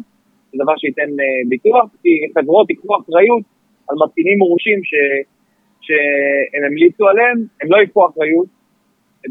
זה 0.51 0.57
דבר 0.63 0.77
שייתן 0.77 1.09
אה, 1.19 1.49
ביטוח, 1.49 1.85
כי 2.01 2.09
חברות 2.35 2.69
ייקחו 2.69 2.95
אחריות 2.99 3.43
על 3.89 3.95
מתקינים 4.05 4.37
מורשים 4.37 4.79
ש... 4.83 4.93
שהם 5.85 6.63
המליצו 6.67 7.07
עליהם, 7.07 7.37
הם 7.61 7.71
לא 7.71 7.77
ייקחו 7.77 8.07
אחריות, 8.07 8.47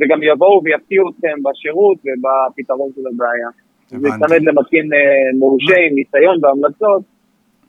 וגם 0.01 0.23
יבואו 0.23 0.65
ויפתיעו 0.65 1.11
אתכם 1.11 1.37
בשירות 1.43 1.99
ובפתרון 2.05 2.91
של 2.95 3.01
הבעיה. 3.15 3.49
יצטמד 3.93 4.43
למתקין 4.43 4.93
אה, 4.93 5.39
מורשה 5.39 5.77
עם 5.87 5.95
ניסיון 5.95 6.45
והמלצות, 6.45 7.03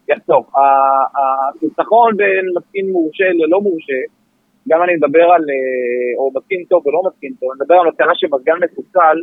יחסוך. 0.09 0.51
החיסכון 1.15 2.17
בין 2.17 2.45
מתקין 2.57 2.91
מורשה 2.91 3.25
ללא 3.33 3.61
מורשה, 3.61 3.99
גם 4.69 4.83
אני 4.83 4.95
מדבר 4.95 5.23
על, 5.23 5.41
אה, 5.49 6.17
או 6.17 6.31
מתקין 6.35 6.63
טוב 6.69 6.87
ולא 6.87 7.01
מתקין 7.07 7.33
טוב, 7.39 7.49
אני 7.51 7.59
מדבר 7.61 7.75
על 7.75 7.87
הטענה 7.87 8.11
שמזגן 8.15 8.57
מפוצל, 8.63 9.17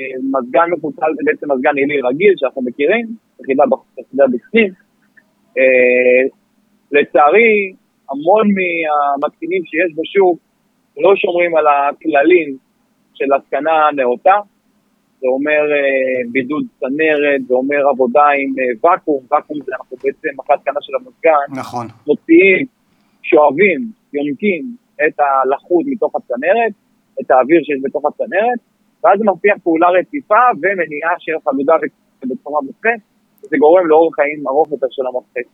אה, 0.00 0.04
מזגן 0.32 0.70
מפוצל 0.70 1.10
זה 1.16 1.22
בעצם 1.24 1.52
מזגן 1.52 1.76
עילי 1.76 2.00
רגיל 2.00 2.34
שאנחנו 2.36 2.62
מכירים, 2.62 3.06
יחידה 3.40 3.64
בפנים. 4.32 4.72
לצערי, 6.92 7.72
המון 8.10 8.46
מהמתקינים 8.56 9.62
שיש 9.64 9.92
בשוק 9.96 10.38
לא 10.96 11.16
שומרים 11.16 11.56
על 11.56 11.64
הכללים 11.66 12.56
של 13.14 13.32
התקנה 13.34 13.88
נאותה, 13.96 14.36
זה 15.26 15.30
אומר 15.38 15.62
אה, 15.76 16.20
בידוד 16.32 16.64
צנרת, 16.80 17.40
זה 17.48 17.54
אומר 17.54 17.80
עבודה 17.92 18.26
עם 18.40 18.50
אה, 18.58 18.64
ואקום, 18.82 19.20
ואקום 19.30 19.56
זה 19.66 19.72
אנחנו 19.78 19.96
בעצם 20.02 20.40
אחת 20.40 20.54
התקנה 20.58 20.80
של 20.86 20.92
המזגן. 20.98 21.46
נכון. 21.60 21.86
מוציאים, 22.06 22.66
שואבים, 23.22 23.80
יונקים 24.14 24.62
את 25.06 25.16
הלחות 25.20 25.84
מתוך 25.86 26.16
הצנרת, 26.16 26.72
את 27.20 27.30
האוויר 27.30 27.60
שיש 27.64 27.78
בתוך 27.82 28.04
הצנרת, 28.10 28.60
ואז 29.04 29.18
זה 29.18 29.24
מבטיח 29.30 29.56
פעולה 29.62 29.88
רציפה 29.98 30.42
ומניעה 30.62 31.14
של 31.18 31.32
חלודה 31.44 31.74
בצורה 32.30 32.60
מופחת, 32.62 33.00
וזה 33.40 33.56
גורם 33.58 33.86
לאורך 33.86 34.14
חיים 34.14 34.48
ארוך 34.48 34.68
יותר 34.72 34.86
של 34.90 35.02
המפחת. 35.06 35.48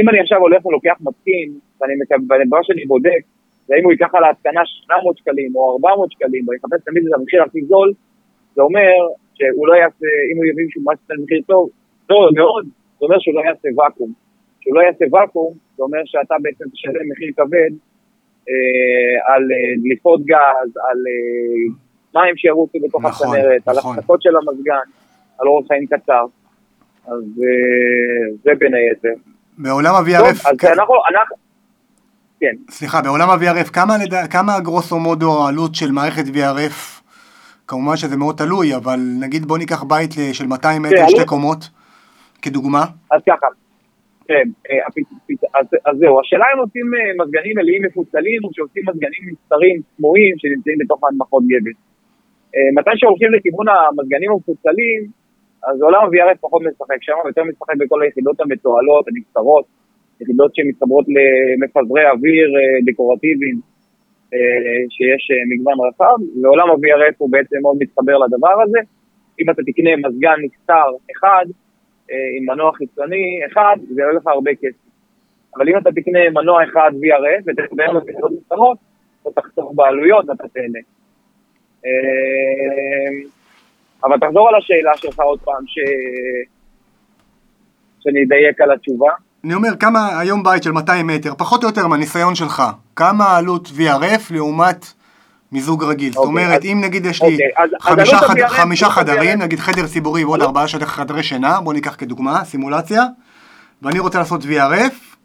אם 0.00 0.08
אני 0.08 0.20
עכשיו 0.20 0.38
הולך 0.38 0.66
ולוקח 0.66 0.96
מתקין, 1.00 1.48
ואני 1.80 1.94
מקווה, 2.02 2.58
שאני 2.62 2.84
בודק, 2.86 3.22
ואם 3.68 3.84
הוא 3.84 3.92
ייקח 3.92 4.14
על 4.14 4.24
ההתקנה 4.24 4.60
800 4.66 5.18
שקלים 5.18 5.56
או 5.56 5.72
400 5.72 6.12
שקלים, 6.12 6.44
או 6.48 6.54
יחפש 6.54 6.80
תמיד 6.84 7.02
את 7.06 7.12
המחיר 7.18 7.42
הכי 7.42 7.62
זול, 7.62 7.92
זה 8.54 8.62
אומר 8.62 8.92
שהוא 9.34 9.66
לא 9.66 9.74
יעשה, 9.74 10.06
אם 10.32 10.36
הוא 10.36 10.44
יבין 10.44 10.66
שהוא 10.70 10.84
משהו 10.86 11.24
מחיר 11.24 11.42
טוב, 11.46 11.68
טוב 12.06 12.20
מאוד, 12.34 12.64
זה 12.98 13.04
אומר 13.06 13.18
שהוא 13.18 13.34
לא 13.34 13.40
יעשה 13.40 13.68
ואקום. 13.76 14.12
כשהוא 14.60 14.74
לא 14.76 14.80
יעשה 14.80 15.04
ואקום, 15.12 15.52
זה 15.76 15.82
אומר 15.82 15.98
שאתה 16.04 16.34
בעצם 16.42 16.64
תשלם 16.72 17.10
מחיר 17.12 17.30
כבד 17.36 17.72
אה, 18.48 19.34
על 19.34 19.42
אה, 19.52 19.82
דליפות 19.82 20.20
גז, 20.20 20.70
על 20.88 20.98
אה, 21.10 21.74
מים 22.14 22.36
שירוצו 22.36 22.78
בתוך 22.84 23.04
נכון, 23.04 23.28
הצנרת, 23.28 23.68
נכון. 23.68 23.92
על 23.92 23.98
הפסקות 23.98 24.22
של 24.22 24.30
המזגן, 24.36 24.86
על 25.38 25.48
אורח 25.48 25.66
חיים 25.68 25.86
קצר. 25.86 26.24
אז 27.06 27.42
אה, 27.42 28.36
זה 28.44 28.50
בין 28.58 28.74
היתר. 28.74 29.20
בעולם 29.58 29.94
ה-VRF... 29.94 30.18
טוב, 30.18 30.28
אז 30.28 30.78
אנחנו, 30.78 30.94
אנחנו... 31.10 31.36
כן. 32.40 32.56
סליחה, 32.70 33.02
בעולם 33.02 33.30
ה-VRF, 33.30 33.70
כמה, 33.72 33.94
כמה 34.30 34.60
גרוסו 34.60 34.98
מודו 34.98 35.44
העלות 35.44 35.74
של 35.74 35.90
מערכת 35.90 36.24
VRF? 36.24 36.99
כמובן 37.70 37.96
שזה 37.96 38.16
מאוד 38.16 38.34
תלוי, 38.36 38.76
אבל 38.76 39.00
נגיד 39.24 39.42
בוא 39.44 39.58
ניקח 39.58 39.82
בית 39.82 40.10
של 40.32 40.46
200 40.46 40.82
מטר, 40.82 41.08
שתי 41.08 41.26
קומות, 41.26 41.60
כדוגמה. 42.42 42.84
אז 43.14 43.20
ככה, 43.28 43.46
כן, 44.28 44.46
אה, 44.70 44.78
אז, 45.88 45.96
זהו, 45.98 46.20
השאלה 46.20 46.44
אם 46.54 46.58
עושים 46.58 46.86
אה, 46.94 47.24
מזגנים 47.24 47.54
מלאים 47.58 47.82
מפוצלים, 47.86 48.40
או 48.44 48.48
שעושים 48.54 48.82
מזגנים 48.88 49.22
מסתרים 49.32 49.76
סמויים 49.96 50.34
שנמצאים 50.38 50.78
בתוך 50.80 51.00
הנמכות 51.04 51.42
גבס. 51.50 51.78
אה, 52.54 52.68
מתי 52.76 52.90
שהולכים 52.96 53.30
לכיוון 53.34 53.66
המזגנים 53.68 54.30
המפוצלים, 54.32 55.00
אז 55.68 55.82
עולם 55.82 56.02
ה-VRF 56.04 56.38
פחות 56.40 56.62
משחק, 56.62 57.00
שם 57.00 57.12
יותר 57.26 57.44
משחק 57.44 57.76
בכל 57.78 58.02
היחידות 58.02 58.40
המתועלות, 58.40 59.04
הנפטרות, 59.08 59.64
יחידות 60.20 60.50
שמתחברות 60.54 61.06
למפזרי 61.16 62.04
אוויר 62.10 62.48
דקורטיביים, 62.86 63.56
שיש 64.90 65.30
מגוון 65.48 65.74
רחב, 65.88 66.42
ועולם 66.42 66.70
ה-VRF 66.70 67.14
הוא 67.18 67.30
בעצם 67.32 67.56
מאוד 67.62 67.76
מתחבר 67.80 68.18
לדבר 68.18 68.62
הזה. 68.62 68.78
אם 69.40 69.50
אתה 69.50 69.62
תקנה 69.62 69.90
מזגן 69.96 70.34
נסתר 70.44 70.90
אחד, 71.16 71.44
עם 72.10 72.46
מנוע 72.46 72.72
חיצוני 72.72 73.40
אחד, 73.52 73.76
זה 73.88 74.00
יעלה 74.00 74.12
לך 74.12 74.26
הרבה 74.26 74.50
כסף. 74.54 74.90
אבל 75.56 75.68
אם 75.68 75.78
אתה 75.78 75.90
תקנה 75.92 76.30
מנוע 76.30 76.64
אחד 76.64 76.90
VRF 76.94 77.42
ותקבל 77.46 77.92
לו 77.92 78.00
תקנות 78.00 78.32
קטנות, 78.46 78.78
אתה 79.22 79.40
תחסוך 79.40 79.72
בעלויות 79.74 80.28
ואתה 80.28 80.48
תהנה. 80.48 80.78
אבל 84.04 84.18
תחזור 84.18 84.48
על 84.48 84.54
השאלה 84.54 84.96
שלך 84.96 85.20
עוד 85.20 85.40
פעם, 85.40 85.66
ש... 85.66 85.78
שאני 88.00 88.24
אדייק 88.24 88.60
על 88.60 88.70
התשובה. 88.70 89.10
אני 89.44 89.54
אומר, 89.54 89.76
כמה 89.80 90.18
היום 90.18 90.42
בית 90.42 90.62
של 90.62 90.72
200 90.72 91.06
מטר, 91.06 91.34
פחות 91.36 91.64
או 91.64 91.68
יותר 91.68 91.86
מהניסיון 91.86 92.34
שלך, 92.34 92.62
כמה 92.96 93.36
עלות 93.36 93.68
VRF 93.76 94.20
לעומת 94.30 94.92
מיזוג 95.52 95.84
רגיל. 95.84 96.12
זאת 96.12 96.16
אוקיי, 96.16 96.28
אומרת, 96.28 96.64
אם 96.64 96.80
נגיד 96.84 97.06
יש 97.06 97.22
לי 97.22 97.38
אוקיי, 97.84 98.48
חמישה 98.48 98.90
חדרים, 98.90 99.38
נגיד 99.38 99.60
חדר 99.60 99.86
ציבורי 99.86 100.24
ועוד 100.24 100.42
ארבעה 100.42 100.68
חדרי 100.68 101.22
שינה, 101.22 101.60
בוא 101.60 101.72
ניקח 101.72 101.94
כדוגמה, 101.98 102.44
סימולציה, 102.44 103.04
ואני 103.82 103.98
רוצה 103.98 104.18
לעשות 104.18 104.42
VRF, 104.42 105.16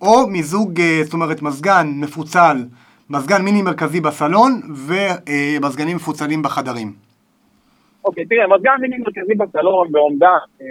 או 0.00 0.26
מיזוג, 0.26 0.80
אה, 0.80 1.00
זאת 1.04 1.12
אומרת, 1.12 1.42
מזגן 1.42 1.92
מפוצל, 1.94 2.64
מזגן 3.10 3.42
מיני 3.42 3.62
מרכזי 3.62 4.00
בסלון, 4.00 4.60
ומזגנים 4.74 5.96
מפוצלים 5.96 6.42
בחדרים. 6.42 7.07
אוקיי, 8.08 8.26
תראה, 8.26 8.46
מזגן 8.46 8.76
מיני 8.80 8.98
מרכזי 8.98 9.34
בסלון 9.34 9.92
באומדן, 9.92 10.26
אה, 10.26 10.30
אה, 10.60 10.66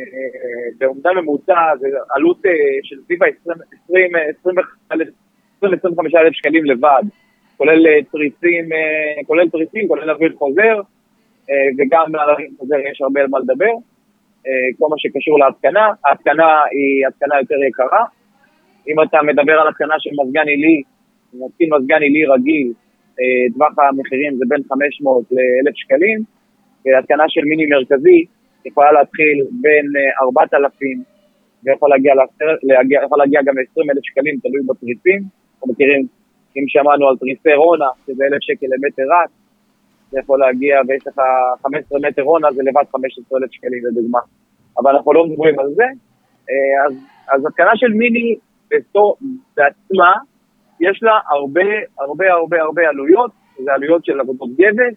באומדן 0.78 1.18
ממוצע, 1.18 1.60
זה 1.80 1.88
עלות 2.10 2.42
של 2.84 2.96
סביב 3.06 3.24
ה-20-25 3.24 6.18
אלף 6.18 6.34
שקלים 6.34 6.66
לבד. 6.66 7.04
כולל 7.58 7.88
אה, 7.88 8.04
תריסים, 8.12 8.74
אה, 8.74 9.24
כולל 9.28 9.50
תריסים, 9.50 9.88
כולל 9.88 10.10
אוויר 10.10 10.34
חוזר, 10.38 10.82
אה, 11.50 11.68
וגם 11.78 12.16
על 12.16 12.30
אוויר 12.30 12.50
חוזר 12.58 12.76
יש 12.92 13.02
הרבה 13.02 13.22
על 13.22 13.28
מה 13.30 13.40
לדבר. 13.40 13.74
כל 14.80 14.88
מה 14.90 14.96
שקשור 14.98 15.40
להתקנה, 15.40 15.88
ההתקנה 16.06 16.62
היא 16.72 17.08
התקנה 17.08 17.40
יותר 17.40 17.56
יקרה. 17.68 18.06
אם 18.88 19.04
אתה 19.04 19.22
מדבר 19.22 19.60
על 19.60 19.68
התקנה 19.68 19.96
של 20.00 20.10
מזגן 20.22 20.48
עילי, 20.48 20.82
מזגן 21.74 22.02
עילי 22.02 22.26
רגיל, 22.26 22.74
טווח 23.54 23.80
המחירים 23.80 24.38
זה 24.38 24.46
בין 24.48 24.62
500 24.70 25.24
ל-1,000 25.32 25.72
שקלים, 25.76 26.37
התקנה 26.96 27.24
של 27.28 27.42
מיני 27.46 27.66
מרכזי 27.66 28.26
יכולה 28.66 28.92
להתחיל 28.92 29.38
בין 29.62 29.86
4,000 30.22 31.04
ויכול 31.64 31.90
להגיע, 31.90 32.14
להגיע, 32.64 33.02
להגיע 33.18 33.42
גם 33.46 33.58
ל-20,000 33.58 34.00
שקלים, 34.04 34.40
תלוי 34.40 34.62
בתריסים. 34.68 35.22
אנחנו 35.56 35.74
מכירים 35.74 36.08
אם 36.58 36.64
שמענו 36.68 37.08
על 37.10 37.18
תריסי 37.18 37.54
רונה, 37.54 37.90
שזה 38.08 38.24
אלף 38.26 38.42
שקל 38.42 38.66
למטר 38.66 39.04
רק, 39.16 39.30
זה 40.12 40.20
יכול 40.20 40.40
להגיע, 40.40 40.82
ויש 40.88 41.08
לך 41.08 41.22
15 41.62 42.00
מטר 42.00 42.22
רונה, 42.22 42.48
זה 42.52 42.62
לבד 42.64 42.84
15 42.92 43.40
אלף 43.40 43.52
שקלים 43.52 43.86
לדוגמה. 43.86 44.20
אבל 44.80 44.92
אנחנו 44.96 45.14
לא 45.14 45.26
מדברים 45.26 45.60
על 45.60 45.74
זה. 45.74 45.84
אה, 46.50 46.86
אז, 46.86 46.94
אז 47.34 47.46
התקנה 47.46 47.72
של 47.76 47.94
מיני 47.94 48.36
בעצמה, 49.56 50.14
יש 50.80 51.04
לה 51.04 51.20
הרבה 51.30 51.70
הרבה 52.00 52.32
הרבה 52.32 52.62
הרבה 52.62 52.90
עלויות, 52.90 53.32
זה 53.64 53.74
עלויות 53.74 54.06
של 54.06 54.20
עבודות 54.20 54.50
גבס, 54.50 54.96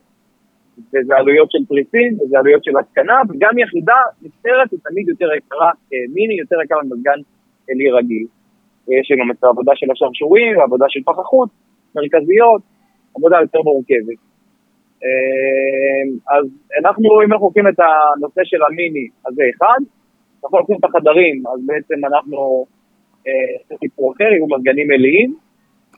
וזה 0.88 1.16
עלויות 1.16 1.50
של 1.50 1.58
פריסים, 1.68 2.18
וזה 2.20 2.38
עלויות 2.38 2.64
של 2.64 2.78
התקנה, 2.78 3.20
וגם 3.28 3.58
יחידה 3.58 4.00
נפטרת 4.22 4.70
היא 4.72 4.80
תמיד 4.88 5.08
יותר 5.08 5.34
יקרה, 5.38 5.70
אה, 5.92 5.98
מיני 6.14 6.34
יותר 6.38 6.56
יקר 6.64 6.76
ממזגן 6.84 7.20
אלי 7.70 7.90
רגיל. 7.90 8.26
יש 8.88 9.10
לנו 9.10 9.32
את 9.32 9.44
העבודה 9.44 9.72
של 9.74 9.90
השרשורים, 9.90 10.60
העבודה 10.60 10.86
של 10.88 11.00
פחחות, 11.04 11.48
מרכזיות, 11.96 12.62
עבודה 13.16 13.36
יותר 13.40 13.62
מורכבת. 13.62 14.20
אה, 15.04 16.36
אז 16.36 16.44
אנחנו, 16.80 17.22
אם 17.24 17.32
אנחנו 17.32 17.46
לוקחים 17.46 17.68
את 17.68 17.80
הנושא 17.80 18.40
של 18.44 18.62
המיני, 18.62 19.08
אז 19.26 19.34
זה 19.34 19.42
אחד. 19.56 19.80
אנחנו 20.44 20.58
לוקחים 20.58 20.76
את 20.80 20.84
החדרים, 20.84 21.42
אז 21.46 21.60
בעצם 21.66 22.04
אנחנו, 22.04 22.66
אה, 23.26 23.76
סיפור 23.78 24.12
אחר, 24.12 24.24
יהיו 24.24 24.46
מזגנים 24.46 24.88
מלאים. 24.88 25.49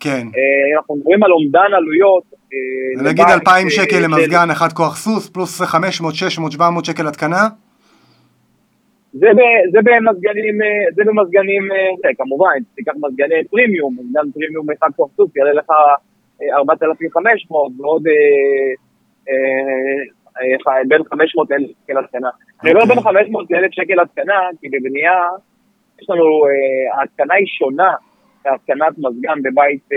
כן. 0.05 0.27
אה, 0.37 0.77
אנחנו 0.77 0.97
מדברים 0.97 1.23
על 1.23 1.33
אומדן 1.33 1.71
עלויות. 1.77 2.23
נגיד 3.03 3.25
2,000 3.29 3.71
שקל 3.71 3.97
למזגן 4.05 4.51
אחד 4.51 4.73
כוח 4.73 4.97
סוס, 4.97 5.31
פלוס 5.31 5.61
500, 5.61 6.15
600, 6.15 6.53
700 6.53 6.85
שקל 6.85 7.07
התקנה? 7.07 7.49
זה, 9.13 9.27
ב, 9.37 9.41
זה 9.73 9.79
במזגנים, 9.85 10.63
אה, 10.63 10.95
זה 10.95 11.03
במזגנים, 11.07 11.73
אה, 11.73 11.77
זה, 11.97 12.09
כמובן, 12.19 12.49
תיקח 12.75 12.93
מזגני 12.97 13.45
פרימיום, 13.51 13.97
מזגן 14.01 14.31
פרימיום 14.35 14.67
אחד 14.71 14.89
כוח 14.97 15.11
סוס, 15.17 15.37
יעלה 15.37 15.53
לך 15.53 15.71
4,500 16.51 17.73
אה, 17.73 17.81
ועוד 17.81 18.03
אה, 18.09 19.33
אה, 20.69 20.83
בין 20.89 21.03
500 21.05 21.53
אלף 21.53 21.71
שקל 21.85 21.99
התקנה. 21.99 22.31
אני 22.63 22.73
אומר 22.73 22.85
בין 22.85 23.01
500 23.01 23.51
לאלף 23.51 23.73
שקל 23.73 24.01
התקנה, 24.01 24.41
כי 24.61 24.69
בבנייה 24.69 25.29
יש 26.03 26.11
לנו, 26.11 26.25
ההתקנה 26.99 27.35
היא 27.35 27.47
שונה 27.47 27.95
מהתקנת 28.47 28.99
מזגן 28.99 29.39
בבית, 29.43 29.89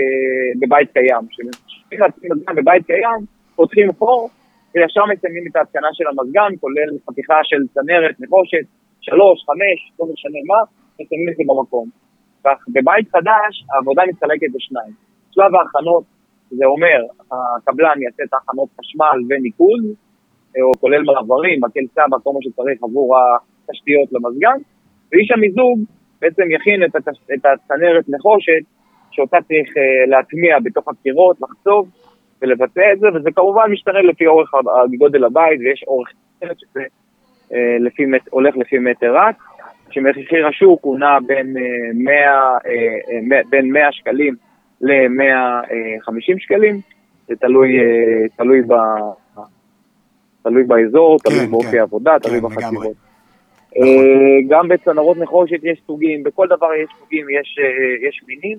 בבית 0.60 0.90
קיים. 0.92 1.26
כשצריך 1.30 2.00
להתקין 2.00 2.30
מזגן 2.32 2.54
בבית 2.54 2.86
קיים, 2.86 3.20
פותחים 3.56 3.92
חור 3.92 4.30
וישר 4.74 5.04
מסיימים 5.12 5.44
את 5.50 5.56
ההתקנה 5.56 5.88
של 5.92 6.04
המזגן, 6.06 6.50
כולל 6.60 6.88
חתיכה 7.10 7.34
של 7.44 7.56
צנרת, 7.74 8.20
נחושת. 8.20 8.66
שלוש, 9.00 9.44
חמש, 9.46 9.78
לא 10.00 10.06
משנה 10.12 10.38
מה, 10.46 10.60
מסיימים 11.00 11.28
את 11.28 11.36
זה 11.36 11.42
במקום. 11.46 11.88
בבית 12.74 13.08
חדש 13.08 13.64
העבודה 13.74 14.02
מתחלקת 14.08 14.50
בשניים. 14.54 14.94
שלב 15.30 15.54
ההכנות, 15.54 16.04
זה 16.50 16.64
אומר, 16.64 16.98
הקבלן 17.56 18.02
יעשה 18.02 18.22
את 18.22 18.32
ההכנות 18.34 18.68
חשמל 18.80 19.18
וניקוז, 19.28 19.82
או 20.62 20.80
כולל 20.80 21.02
מעברים, 21.02 21.60
מקל 21.64 21.86
סבא, 21.94 22.16
כל 22.22 22.30
מה 22.34 22.40
שצריך 22.42 22.82
עבור 22.82 23.16
התשתיות 23.18 24.08
למזגן, 24.12 24.58
ואיש 25.12 25.30
המיזוג 25.30 25.78
בעצם 26.20 26.50
יכין 26.50 26.84
את, 26.84 26.96
התש... 26.96 27.18
את 27.34 27.46
הצנרת 27.46 28.04
נחושת, 28.08 28.62
שאותה 29.10 29.36
צריך 29.48 29.68
uh, 29.68 30.10
להטמיע 30.10 30.58
בתוך 30.58 30.88
הקירות, 30.88 31.36
לחצוב 31.40 31.88
ולבצע 32.42 32.92
את 32.92 32.98
זה, 32.98 33.06
וזה 33.14 33.30
כמובן 33.34 33.70
משתנה 33.70 34.02
לפי 34.02 34.26
אורך 34.26 34.50
גודל 34.98 35.24
הבית, 35.24 35.60
ויש 35.60 35.84
אורך 35.88 36.08
שזה 36.40 36.80
אה, 37.52 37.76
לפי, 37.80 38.02
הולך 38.30 38.56
לפי 38.56 38.78
מטר 38.78 39.16
רק, 39.16 39.36
שמחיר 39.90 40.46
השוק 40.46 40.80
הוא 40.82 40.98
נע 40.98 41.18
בין 41.26 41.54
100, 41.94 42.14
אה, 42.14 42.58
אה, 43.32 43.40
בין 43.50 43.72
100 43.72 43.92
שקלים 43.92 44.34
ל-150 44.80 46.38
שקלים, 46.38 46.80
זה 47.28 47.34
תלוי, 47.36 47.68
תלוי, 48.36 48.62
ב, 48.62 48.74
תלוי 50.42 50.64
באזור, 50.64 51.18
תלוי 51.18 51.40
כן, 51.40 51.50
באופי 51.50 51.70
כן, 51.70 51.78
העבודה, 51.78 52.12
כן, 52.22 52.28
תלוי 52.28 52.40
בחטיבות. 52.40 53.05
גם 54.48 54.68
בצנרות 54.68 55.16
נחושת 55.16 55.64
יש 55.64 55.80
סוגים, 55.86 56.22
בכל 56.22 56.46
דבר 56.46 56.74
יש 56.74 56.88
סוגים, 56.98 57.26
יש, 57.30 57.58
יש 58.08 58.20
מינים. 58.28 58.58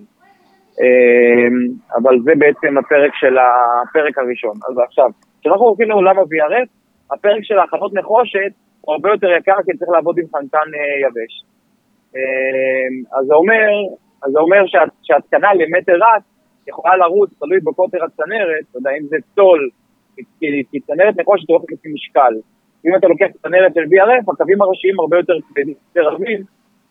אבל 1.95 2.19
זה 2.23 2.31
בעצם 2.37 2.77
הפרק 2.77 3.11
של 3.13 3.37
הפרק 3.37 4.17
הראשון. 4.17 4.55
אז 4.69 4.77
עכשיו, 4.87 5.09
כשאנחנו 5.41 5.65
הולכים 5.65 5.89
לעולם 5.89 6.19
ה-VRF, 6.19 6.69
הפרק 7.11 7.43
של 7.43 7.59
ההכנות 7.59 7.93
נחושת 7.93 8.51
הוא 8.81 8.93
הרבה 8.93 9.09
יותר 9.09 9.27
יקר 9.37 9.55
כי 9.65 9.77
צריך 9.77 9.91
לעבוד 9.91 10.19
עם 10.19 10.25
חנקן 10.35 10.69
יבש. 11.01 11.43
אז 13.19 13.25
זה 13.27 13.33
אומר, 13.33 13.67
אז 14.23 14.31
זה 14.31 14.39
אומר 14.39 14.63
שההתקנה 15.03 15.53
למטר 15.53 15.93
רץ 15.93 16.23
יכולה 16.67 16.97
לרוץ, 16.97 17.29
תלוי 17.39 17.59
בקוטר 17.59 18.03
הצנרת, 18.03 18.63
אתה 18.71 18.77
יודע, 18.77 18.91
אם 18.91 19.05
זה 19.07 19.17
צול, 19.35 19.69
כי 20.71 20.79
צנרת 20.79 21.19
נחושת 21.19 21.49
הולכת 21.49 21.71
לפי 21.71 21.89
משקל. 21.93 22.33
אם 22.87 22.95
אתה 22.95 23.07
לוקח 23.07 23.25
צנרת 23.41 23.73
של 23.73 23.81
BRF, 23.81 24.33
הקווים 24.33 24.61
הראשיים 24.61 24.99
הרבה 24.99 25.17
יותר 25.17 25.33
רבים, 25.97 26.43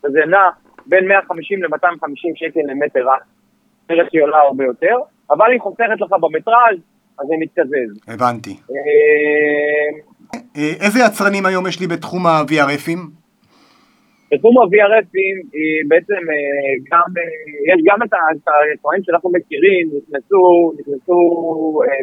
וזה 0.05 0.21
נע 0.27 0.49
בין 0.87 1.09
150 1.09 1.63
ל-250 1.63 2.33
שקל 2.35 2.61
למטר 2.67 3.01
רץ. 3.01 3.23
צנרת 3.89 4.11
שהיא 4.11 4.23
עולה 4.23 4.39
הרבה 4.39 4.65
יותר, 4.65 4.97
אבל 5.31 5.51
היא 5.53 5.61
חוסכת 5.61 6.01
לך 6.01 6.13
במטראז' 6.21 6.79
אז 7.19 7.27
זה 7.27 7.35
מתקזז. 7.41 7.91
הבנתי. 8.09 8.51
אה, 8.51 9.89
אה, 10.57 10.73
איזה 10.85 10.99
יצרנים 11.07 11.47
היום 11.47 11.67
יש 11.67 11.81
לי 11.81 11.87
בתחום 11.87 12.27
ה-VRFים? 12.27 13.01
בתחום 14.33 14.59
ה-VRFים 14.59 15.37
היא 15.53 15.83
בעצם 15.89 16.23
אה, 16.33 16.73
גם, 16.91 17.09
יש 17.71 17.79
גם 17.87 18.03
את 18.03 18.13
היצרנים 18.13 19.03
שאנחנו 19.05 19.31
מכירים, 19.31 19.87
נכנסו, 19.97 20.73
נכנסו 20.79 21.19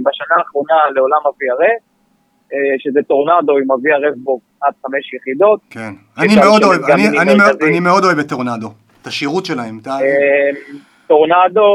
בשנה 0.06 0.36
האחרונה 0.38 0.76
לעולם 0.96 1.22
ה-VRF, 1.26 1.93
שזה 2.78 3.00
טורנדו 3.08 3.58
עם 3.58 3.72
ה-VRF 3.72 4.16
בו 4.18 4.40
עד 4.62 4.74
חמש 4.82 5.14
יחידות. 5.14 5.60
כן, 5.70 5.94
אני 6.18 6.36
מאוד 6.36 6.64
אוהב, 6.64 6.82
אני, 6.84 7.08
אני, 7.22 7.36
מאוד, 7.38 7.64
אני 7.70 7.80
מאוד 7.80 8.04
אוהב 8.04 8.20
את 8.20 8.30
טורנדו, 8.30 8.68
את 9.02 9.08
השירות 9.08 9.46
שלהם. 9.46 9.80
טורנדו, 11.08 11.70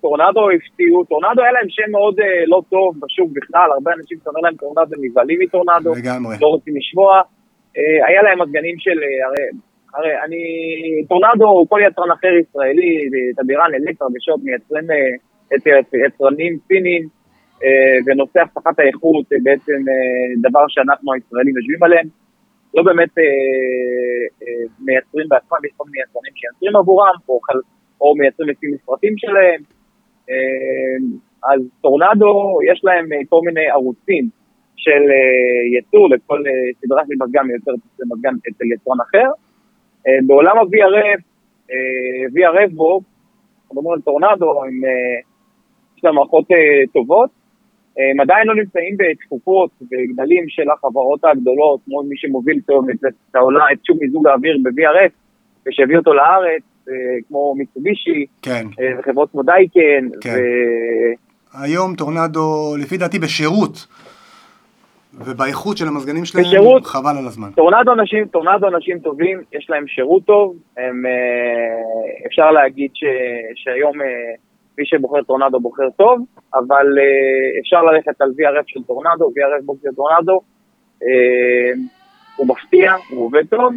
טורנדו 0.00 0.50
הפתיעו, 0.50 1.04
טורנדו 1.04 1.42
היה 1.42 1.52
להם 1.52 1.68
שם 1.68 1.90
מאוד 1.90 2.20
אה, 2.20 2.26
לא 2.46 2.62
טוב 2.70 2.94
בשוק 3.02 3.30
בכלל, 3.32 3.68
הרבה 3.74 3.90
אנשים 3.98 4.18
שאומר 4.24 4.40
להם 4.40 4.54
טורנדו 4.54 4.94
נבהלים 5.00 5.38
מטורנדו, 5.40 5.94
לגמרי. 5.94 6.36
לא 6.40 6.46
רוצים 6.46 6.76
לשמוע. 6.76 7.10
אה, 7.76 8.06
היה 8.08 8.22
להם 8.22 8.42
מזגנים 8.42 8.76
של, 8.78 8.98
אה, 9.06 9.26
הרי, 9.26 9.44
הרי 9.94 10.12
אני, 10.24 10.42
טורנדו 11.08 11.46
או 11.46 11.68
כל 11.68 11.80
יצרן 11.86 12.10
אחר 12.10 12.32
ישראלי, 12.40 12.90
תדיראן 13.36 13.70
אלקטרה 13.74 14.08
ושופ 14.14 14.40
מייצרים 14.44 14.90
אה, 14.90 14.96
את 15.54 15.94
יצרנים 16.06 16.58
סינים, 16.68 17.02
אה, 17.02 17.08
ונושא 18.06 18.40
הבטחת 18.40 18.78
האיכות 18.78 19.26
בעצם 19.42 19.72
אה, 19.88 20.50
דבר 20.50 20.64
שאנחנו 20.68 21.12
הישראלים 21.12 21.56
יושבים 21.56 21.82
עליהם. 21.82 22.06
לא 22.74 22.82
באמת 22.82 23.18
אה, 23.18 23.24
אה, 24.42 24.64
מייצרים 24.80 25.28
בעצמם, 25.28 25.58
יש 25.64 25.72
כל 25.76 25.84
מיני 25.90 26.02
יצרנים 26.04 26.32
שיוצרים 26.34 26.76
עבורם, 26.76 27.14
או 27.28 27.40
או 28.00 28.14
מייצרים 28.16 28.48
לפי 28.48 28.66
מפרטים 28.66 29.14
שלהם. 29.16 29.60
אה, 30.30 30.96
אז 31.52 31.60
טורנדו, 31.80 32.58
יש 32.72 32.80
להם 32.84 33.12
אה, 33.12 33.18
כל 33.28 33.40
מיני 33.44 33.66
ערוצים 33.70 34.28
של 34.76 34.90
אה, 34.90 35.76
ייצור 35.76 36.10
לכל 36.10 36.42
סדרה 36.80 37.02
של 37.06 37.14
מזגן 37.22 37.46
מיוצרת 37.46 37.78
מזגן 38.12 38.34
אצל 38.48 38.64
יצרן 38.74 39.00
אחר. 39.08 39.30
בעולם 40.26 40.58
ה-VRF, 40.58 41.20
VRF 42.34 42.74
בו, 42.74 43.00
אנחנו 43.62 43.74
מדברים 43.74 43.92
על 43.92 44.00
טורנדו, 44.00 44.62
יש 45.96 46.04
להם 46.04 46.14
מערכות 46.14 46.44
טובות, 46.92 47.30
הם 47.98 48.20
עדיין 48.20 48.46
לא 48.46 48.54
נמצאים 48.54 48.96
בתפוקות 48.98 49.70
וגדלים 49.82 50.44
של 50.48 50.70
החברות 50.70 51.24
הגדולות, 51.24 51.80
כמו 51.84 52.02
מי 52.02 52.16
שמוביל 52.16 52.60
טוב 52.66 52.86
את 52.90 53.34
העולה, 53.34 53.64
את 53.72 53.78
שוק 53.84 53.96
מיזוג 54.00 54.26
האוויר 54.26 54.58
ב-VRF, 54.62 55.12
ושהביא 55.66 55.96
אותו 55.96 56.14
לארץ, 56.14 56.62
אה, 56.88 56.94
כמו 57.28 57.54
מיצובישי, 57.54 58.26
כן. 58.42 58.66
אה, 58.80 58.98
וחברות 58.98 59.30
כמו 59.30 59.42
דייקן. 59.42 60.08
כן. 60.20 60.34
ו... 60.34 61.62
היום 61.62 61.94
טורנדו, 61.94 62.76
לפי 62.78 62.96
דעתי, 62.96 63.18
בשירות. 63.18 63.86
ובאיכות 65.14 65.76
של 65.76 65.88
המזגנים 65.88 66.24
שלהם, 66.24 66.44
בשירות, 66.44 66.86
חבל 66.86 67.18
על 67.18 67.26
הזמן. 67.26 67.50
טורנדו 67.50 67.92
אנשים, 67.92 68.26
טורנדו 68.26 68.68
אנשים 68.68 68.98
טובים, 68.98 69.40
יש 69.52 69.66
להם 69.70 69.86
שירות 69.86 70.24
טוב, 70.24 70.56
הם, 70.76 71.06
אה, 71.06 72.26
אפשר 72.26 72.50
להגיד 72.50 72.90
ש, 72.94 73.04
שהיום 73.54 73.98
מי 74.78 74.86
שבוחר 74.86 75.22
טורנדו 75.22 75.60
בוחר 75.60 75.90
טוב, 75.96 76.24
אבל 76.54 76.86
אפשר 77.60 77.82
ללכת 77.82 78.20
על 78.20 78.30
VRF 78.30 78.64
של 78.66 78.82
טורנדו, 78.82 79.26
VRF 79.26 79.62
box 79.64 79.82
של 79.82 79.94
טורנדו, 79.96 80.40
הוא 82.36 82.46
מפתיע, 82.48 82.92
הוא 83.10 83.26
עובד 83.26 83.46
טוב, 83.46 83.72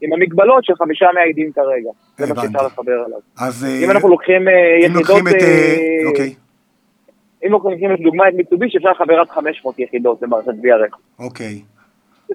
עם 0.00 0.12
המגבלות 0.12 0.64
של 0.64 0.74
חמישה 0.74 1.06
מאיידים 1.14 1.52
כרגע. 1.52 1.90
זה 2.16 2.34
מה 2.34 2.42
שאפשר 2.42 2.66
לחבר 2.66 2.92
עליו. 2.92 3.18
אז 3.40 3.66
אם 3.84 3.90
אנחנו 3.90 4.08
לוקחים 4.08 4.42
יחידות... 4.80 5.22
אוקיי. 6.06 6.34
אם 7.44 7.54
אנחנו 7.54 7.70
לוקחים 7.70 7.90
לדוגמה 7.90 8.28
את 8.28 8.34
מיצובישי, 8.34 8.76
אפשר 8.76 8.90
לחבר 8.90 9.20
עד 9.20 9.28
500 9.28 9.78
יחידות 9.78 10.22
למערכת 10.22 10.48
VRF. 10.48 10.96
אוקיי. 11.18 11.62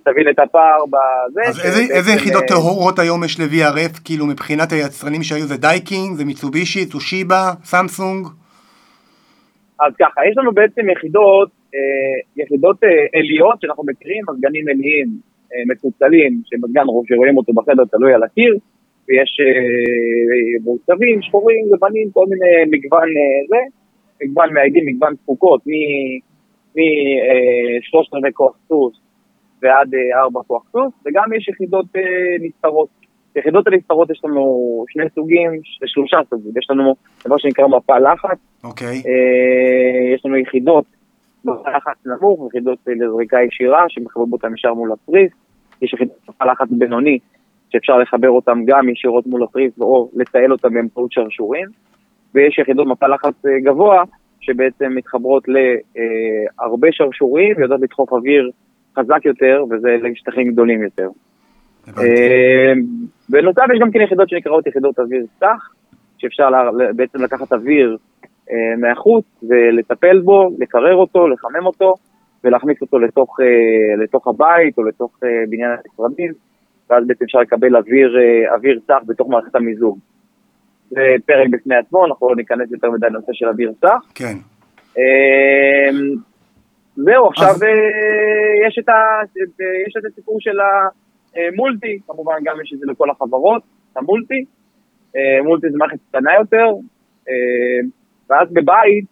תבין 0.04 0.30
את 0.30 0.40
הפער 0.40 0.86
בזה. 0.86 1.42
אז 1.50 1.60
איזה, 1.66 1.94
איזה 1.94 2.12
יחידות 2.12 2.44
טהורות 2.48 3.00
היום 3.00 3.24
יש 3.24 3.40
ל-VRF, 3.40 4.02
כאילו 4.06 4.26
מבחינת 4.26 4.72
היצרנים 4.72 5.24
שהיו 5.24 5.46
זה 5.46 5.58
דייקין, 5.58 6.18
זה 6.18 6.26
מיצובישי, 6.26 6.86
טושיבה, 6.86 7.52
סמסונג? 7.64 8.28
אז 9.80 9.94
ככה, 10.00 10.22
יש 10.32 10.38
לנו 10.38 10.52
בעצם 10.52 10.90
יחידות, 10.90 11.50
יחידות 12.38 12.78
עיליות 13.14 13.62
שאנחנו 13.62 13.84
מכירים, 13.88 14.24
מזגנים 14.30 14.68
עיליים, 14.68 15.08
אה, 15.54 15.64
מפוצלים, 15.68 16.42
שמזגן 16.46 16.84
שרואים 17.08 17.38
אותו 17.38 17.54
בחדר 17.54 17.86
תלוי 17.92 18.14
על 18.14 18.24
הקיר, 18.24 18.58
ויש 19.08 19.38
אה, 19.42 20.64
מוצבים, 20.64 21.22
שחורים, 21.22 21.66
לבנים, 21.74 22.12
כל 22.12 22.26
מיני 22.30 22.78
מגוון 22.78 23.08
אה, 23.08 23.48
זה, 23.50 23.58
מגוון 24.22 24.54
מעידים, 24.54 24.86
מגוון 24.86 25.16
תפוקות, 25.16 25.62
משלושת 26.76 28.14
רבעי 28.14 28.32
כוח 28.34 28.58
סוס 28.68 29.00
ועד 29.62 29.92
ארבע 30.24 30.40
כוח 30.48 30.64
סוס, 30.72 30.94
וגם 31.06 31.34
יש 31.34 31.48
יחידות 31.48 31.86
נסתרות. 32.42 32.88
יחידות 33.36 33.68
הנסתרות 33.68 34.10
יש 34.10 34.22
לנו 34.24 34.86
שני 34.90 35.04
סוגים, 35.16 35.52
שלושה 35.86 36.18
סוגים, 36.30 36.52
יש 36.58 36.68
לנו 36.70 36.96
דבר 37.26 37.38
שנקרא 37.38 37.68
מפה 37.68 38.00
לחץ, 38.00 38.38
אוקיי. 38.64 39.02
יש 40.16 40.26
לנו 40.26 40.38
יחידות 40.38 40.86
מפה 41.46 41.70
לחץ 41.78 42.06
נמוך, 42.06 42.48
יחידות 42.48 42.80
לזריקה 42.88 43.38
ישירה 43.42 43.86
שמחברות 43.90 44.30
אותם 44.32 44.54
ישר 44.54 44.74
מול 44.74 44.92
הפריס, 44.92 45.32
יש 45.82 45.94
יחידות 45.94 46.18
מפה 46.30 46.46
לחץ 46.46 46.68
בינוני 46.72 47.20
שאפשר 47.70 47.98
לחבר 47.98 48.30
אותם 48.30 48.60
גם 48.66 48.90
ישירות 48.90 49.28
מול 49.28 49.44
הפריס 49.44 49.74
או 49.82 50.10
לתעל 50.16 50.52
אותם 50.52 50.74
באמצעות 50.74 51.12
שרשורים, 51.12 51.68
ויש 52.36 52.60
יחידות 52.60 52.88
מפה 52.88 53.08
לחץ 53.08 53.46
אה, 53.46 53.60
גבוה 53.60 54.04
שבעצם 54.42 54.96
מתחברות 54.96 55.44
להרבה 55.48 56.88
שרשורים 56.92 57.58
ויודעות 57.58 57.82
לדחוף 57.82 58.12
אוויר 58.12 58.52
חזק 58.96 59.26
יותר, 59.26 59.64
וזה 59.72 59.90
לשטחים 60.04 60.52
גדולים 60.52 60.84
יותר. 60.84 61.10
אה, 61.98 62.74
בנוסף 63.30 63.64
יש 63.74 63.80
גם 63.82 63.92
כן 63.92 64.02
יחידות 64.02 64.30
שנקראות 64.30 64.68
יחידות 64.68 65.00
אוויר 65.00 65.26
סך, 65.40 65.70
שאפשר 66.18 66.50
בעצם 66.96 67.24
לקחת 67.24 67.54
אוויר 67.54 67.98
אה, 68.52 68.76
מהחוץ 68.78 69.26
ולטפל 69.50 70.20
בו, 70.20 70.50
לקרר 70.60 70.96
אותו, 70.96 71.28
לחמם 71.28 71.66
אותו 71.66 71.94
ולהכניס 72.44 72.82
אותו 72.82 73.00
לתוך, 73.00 73.40
אה, 73.40 74.04
לתוך 74.04 74.28
הבית 74.28 74.78
או 74.78 74.84
לתוך 74.84 75.20
בניין 75.50 75.72
המשרדים 75.72 76.34
ואז 76.90 77.08
בעצם 77.08 77.26
אפשר 77.26 77.40
לקבל 77.40 77.76
אוויר, 77.76 78.18
אוויר 78.56 78.80
צח 78.88 79.00
בתוך 79.06 79.30
מערכת 79.30 79.56
המיזוג. 79.56 80.00
זה 80.90 81.16
פרק 81.26 81.48
בפני 81.52 81.76
עצמו, 81.76 82.06
אנחנו 82.06 82.30
לא 82.30 82.36
ניכנס 82.36 82.72
יותר 82.72 82.92
מדי 82.92 83.08
לנושא 83.10 83.34
של 83.34 83.48
אוויר 83.48 83.72
צח. 83.82 84.12
כן. 84.16 84.38
זהו, 87.06 87.28
עכשיו 87.28 87.48
אז... 87.48 87.64
יש, 88.68 88.80
את 88.80 88.90
ה, 88.90 88.94
יש 89.88 89.94
את 89.98 90.06
הסיפור 90.06 90.38
של 90.40 90.58
המולטי, 90.60 92.00
כמובן 92.08 92.34
גם 92.44 92.56
יש 92.64 92.74
את 92.74 92.80
זה 92.80 92.86
לכל 92.92 93.10
החברות, 93.10 93.64
המולטי. 93.96 94.46
מולטי 95.44 95.70
זה 95.70 95.78
מערכת 95.78 95.98
קטנה 96.10 96.32
יותר, 96.40 96.68
ואז 98.30 98.48
בבית 98.54 99.06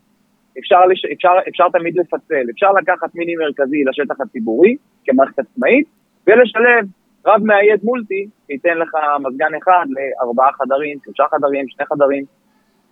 אפשר, 0.60 0.86
לש... 0.86 1.06
אפשר, 1.14 1.34
אפשר 1.50 1.64
תמיד 1.74 1.98
לפצל, 1.98 2.46
אפשר 2.52 2.72
לקחת 2.72 3.16
מיני 3.16 3.36
מרכזי 3.36 3.84
לשטח 3.84 4.22
הציבורי 4.22 4.76
כמערכת 5.06 5.40
עצמאית, 5.40 5.88
ולשלב 6.28 6.86
רב 7.26 7.44
מאייד 7.44 7.80
מולטי, 7.84 8.28
שייתן 8.48 8.78
לך 8.78 8.92
מזגן 9.20 9.56
אחד 9.64 9.86
לארבעה 9.90 10.52
חדרים, 10.52 10.98
שלושה 11.06 11.24
חדרים, 11.32 11.68
שני 11.68 11.86
חדרים, 11.86 12.24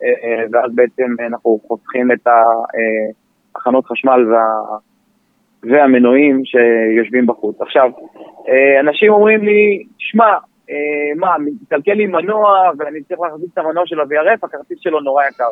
אה, 0.04 0.08
אה, 0.08 0.46
ואז 0.52 0.76
בעצם 0.76 1.16
אנחנו 1.28 1.60
חוסכים 1.68 2.12
את 2.12 2.28
ההכנות 2.28 3.25
אה, 3.68 3.82
חשמל 3.86 4.34
וה... 4.34 4.78
והמנועים 5.64 6.42
שיושבים 6.46 7.28
בחוץ. 7.28 7.62
עכשיו, 7.62 7.92
אנשים 8.80 9.12
אומרים 9.12 9.44
לי, 9.44 9.84
שמע, 9.98 10.26
מה, 11.16 11.36
מתקלקל 11.40 11.94
לי 11.94 12.06
מנוע 12.06 12.72
ואני 12.78 13.04
צריך 13.04 13.20
להחזיק 13.20 13.50
את 13.54 13.58
המנוע 13.58 13.84
של 13.86 14.00
ה-VRF, 14.00 14.40
הכרטיס 14.44 14.80
שלו 14.80 15.00
נורא 15.00 15.24
יקר. 15.26 15.50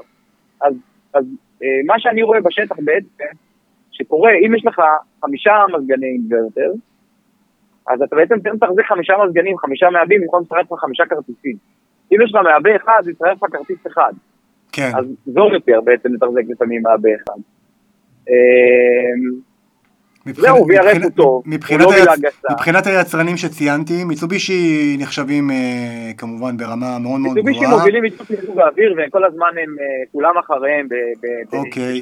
אז, 0.61 0.73
אז 1.13 1.25
אה, 1.63 1.67
מה 1.85 1.99
שאני 1.99 2.23
רואה 2.23 2.41
בשטח 2.41 2.75
בעצם, 2.79 3.35
שקורה, 3.91 4.31
אם 4.31 4.55
יש 4.55 4.65
לך 4.65 4.81
חמישה 5.21 5.51
מזגני 5.73 6.07
אינוורטר, 6.07 6.71
אז 7.87 8.01
אתה 8.01 8.15
בעצם 8.15 8.39
צריך 8.39 8.63
להחזיק 8.63 8.85
חמישה 8.85 9.13
מזגנים, 9.25 9.57
חמישה 9.57 9.89
מעבים, 9.89 10.21
במקום 10.21 10.41
לשחק 10.41 10.71
לך 10.71 10.79
חמישה 10.79 11.05
כרטיסים. 11.05 11.55
אם 12.11 12.17
יש 12.23 12.33
לך 12.33 12.41
מעבה 12.43 12.75
אחד, 12.75 13.01
יצטרך 13.09 13.43
לך 13.43 13.51
כרטיס 13.51 13.87
אחד. 13.87 14.13
כן. 14.71 14.91
אז 14.97 15.05
זול 15.25 15.53
יותר 15.53 15.81
בעצם 15.81 16.13
לתחזק 16.13 16.41
לפעמים 16.49 16.81
מעבה 16.81 17.09
אחד. 17.15 17.39
מבחינת- 20.25 20.47
זהו, 20.47 20.67
VRF 20.67 21.03
הוא 21.03 21.11
טוב, 21.11 21.43
הוא 21.69 21.79
לא 21.79 21.91
מילה 21.91 22.15
גסה. 22.19 22.47
מבחינת 22.51 22.87
היצרנים 22.87 23.37
שציינתי, 23.37 24.03
מיצובישי 24.03 24.95
נחשבים 24.99 25.51
אה, 25.51 25.55
כמובן 26.17 26.57
ברמה 26.57 26.99
מאוד 26.99 27.19
מאוד 27.19 27.35
מיצובישי 27.35 27.59
גבוהה. 27.59 27.77
מובילים 27.79 28.03
איתו 28.03 28.23
מיזוג 28.29 28.59
האוויר, 28.59 28.93
והם 28.97 29.09
כל 29.09 29.23
הזמן 29.25 29.47
הם 29.63 29.75
אה, 29.79 29.85
כולם 30.11 30.31
אחריהם 30.45 30.87
אוקיי, 31.53 32.01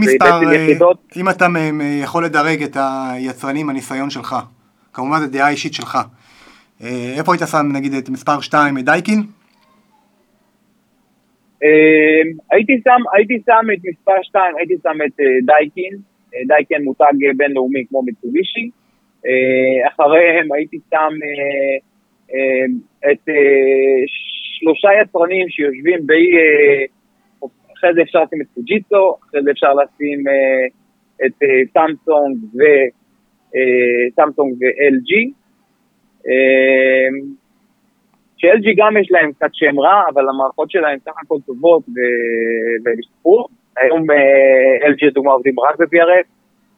מספר, 0.00 0.40
אה, 0.52 0.66
אם 1.16 1.28
אתה 1.28 1.46
יכול 2.02 2.24
לדרג 2.24 2.62
את 2.62 2.76
היצרנים, 2.80 3.70
הניסיון 3.70 4.10
שלך, 4.10 4.36
כמובן 4.92 5.18
זו 5.20 5.26
דעה 5.26 5.50
אישית 5.50 5.74
שלך. 5.74 5.98
איפה 7.16 7.32
היית 7.32 7.42
שם 7.50 7.68
נגיד 7.72 7.94
את 7.94 8.08
מספר 8.08 8.40
2, 8.40 8.78
את 8.78 8.84
דייקין? 8.84 9.22
אה, 11.64 12.22
הייתי 12.50 12.80
שם, 12.84 13.02
הייתי 13.12 13.38
שם 13.46 13.66
את 13.72 13.78
מספר 13.84 14.22
2, 14.22 14.56
הייתי 14.56 14.74
שם 14.82 14.98
את 15.06 15.20
אה, 15.20 15.26
דייקין, 15.42 15.98
אה, 16.34 16.40
דייקין 16.46 16.84
מותג 16.84 17.24
אה, 17.26 17.32
בינלאומי 17.36 17.84
כמו 17.88 18.02
מיצובישי. 18.02 18.70
אחריהם 19.88 20.52
הייתי 20.52 20.78
שם 20.90 21.12
אה, 22.32 23.12
את 23.12 23.28
שלושה 24.58 24.88
יצרנים 25.02 25.48
שיושבים 25.48 26.06
ב... 26.06 26.10
אה, 26.10 26.84
אחרי 27.76 27.94
זה 27.94 28.02
אפשר 28.02 28.22
לשים 28.22 28.40
את 28.40 28.46
פוג'יטו, 28.54 29.16
אחרי 29.28 29.42
זה 29.42 29.50
אפשר 29.50 29.74
לשים 29.74 30.24
את 31.26 31.42
סמסונג 31.72 32.36
ו... 32.54 32.60
סמסונג 34.16 34.52
ו-LG. 34.52 35.32
ש-LG 38.40 38.66
גם 38.76 38.96
יש 38.96 39.08
להם 39.10 39.32
קצת 39.32 39.50
שם 39.52 39.80
רע, 39.80 40.02
אבל 40.14 40.28
המערכות 40.28 40.70
שלהם 40.70 40.98
סך 41.04 41.12
הכל 41.24 41.36
טובות 41.46 41.82
ו- 41.88 42.84
והם 42.84 42.96
השתפרו. 42.98 43.46
היום 43.76 44.10
אה, 44.10 44.88
LG 44.88 45.06
לדוגמה 45.06 45.32
עובדים 45.32 45.54
רק 45.60 45.78
ב-VRF, 45.78 46.26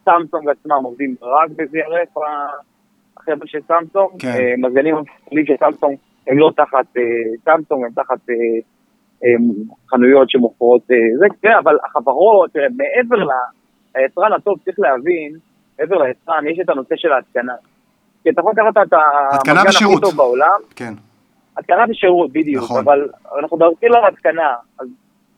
סמסונג 0.04 0.48
עצמם 0.48 0.80
עובדים 0.84 1.14
רק 1.22 1.50
ב-VRF, 1.56 2.20
החבר'ה 3.16 3.46
של 3.46 3.58
סמסונג. 3.68 4.10
כן. 4.18 4.28
אה, 4.28 4.54
מזגנים 4.58 4.96
המפעילים 4.96 5.46
של 5.46 5.54
סמסונג 5.60 5.96
הם 6.26 6.38
לא 6.38 6.50
תחת 6.56 6.86
אה, 6.96 7.02
סמסונג, 7.44 7.84
הם 7.84 7.90
תחת 7.94 8.18
חנויות 9.90 10.30
שמוכרות 10.30 10.82
זה, 11.18 11.26
כן, 11.42 11.52
אבל 11.62 11.78
החברות, 11.84 12.50
מעבר 12.56 13.16
ל- 13.24 13.28
ליצרן 14.00 14.32
הטוב, 14.32 14.58
צריך 14.64 14.78
להבין, 14.80 15.32
מעבר 15.78 16.02
ליצרן, 16.02 16.46
יש 16.48 16.58
את 16.60 16.68
הנושא 16.68 16.94
של 16.96 17.12
ההתקנה. 17.12 17.52
כי 18.22 18.30
אתה 18.30 18.40
יכול 18.40 18.52
לקחת 18.52 18.86
את 18.88 18.92
המזגן 18.92 19.52
הכי. 19.68 19.84
טוב 20.00 20.16
בעולם, 20.16 20.60
כן. 20.76 20.92
התקנה 21.56 21.84
ושירות, 21.88 22.32
בדיוק, 22.32 22.64
נכון. 22.64 22.80
אבל 22.80 23.08
אנחנו 23.40 23.56
מדברים 23.56 23.94
על 23.94 24.04
התקנה, 24.08 24.54
אז, 24.80 24.88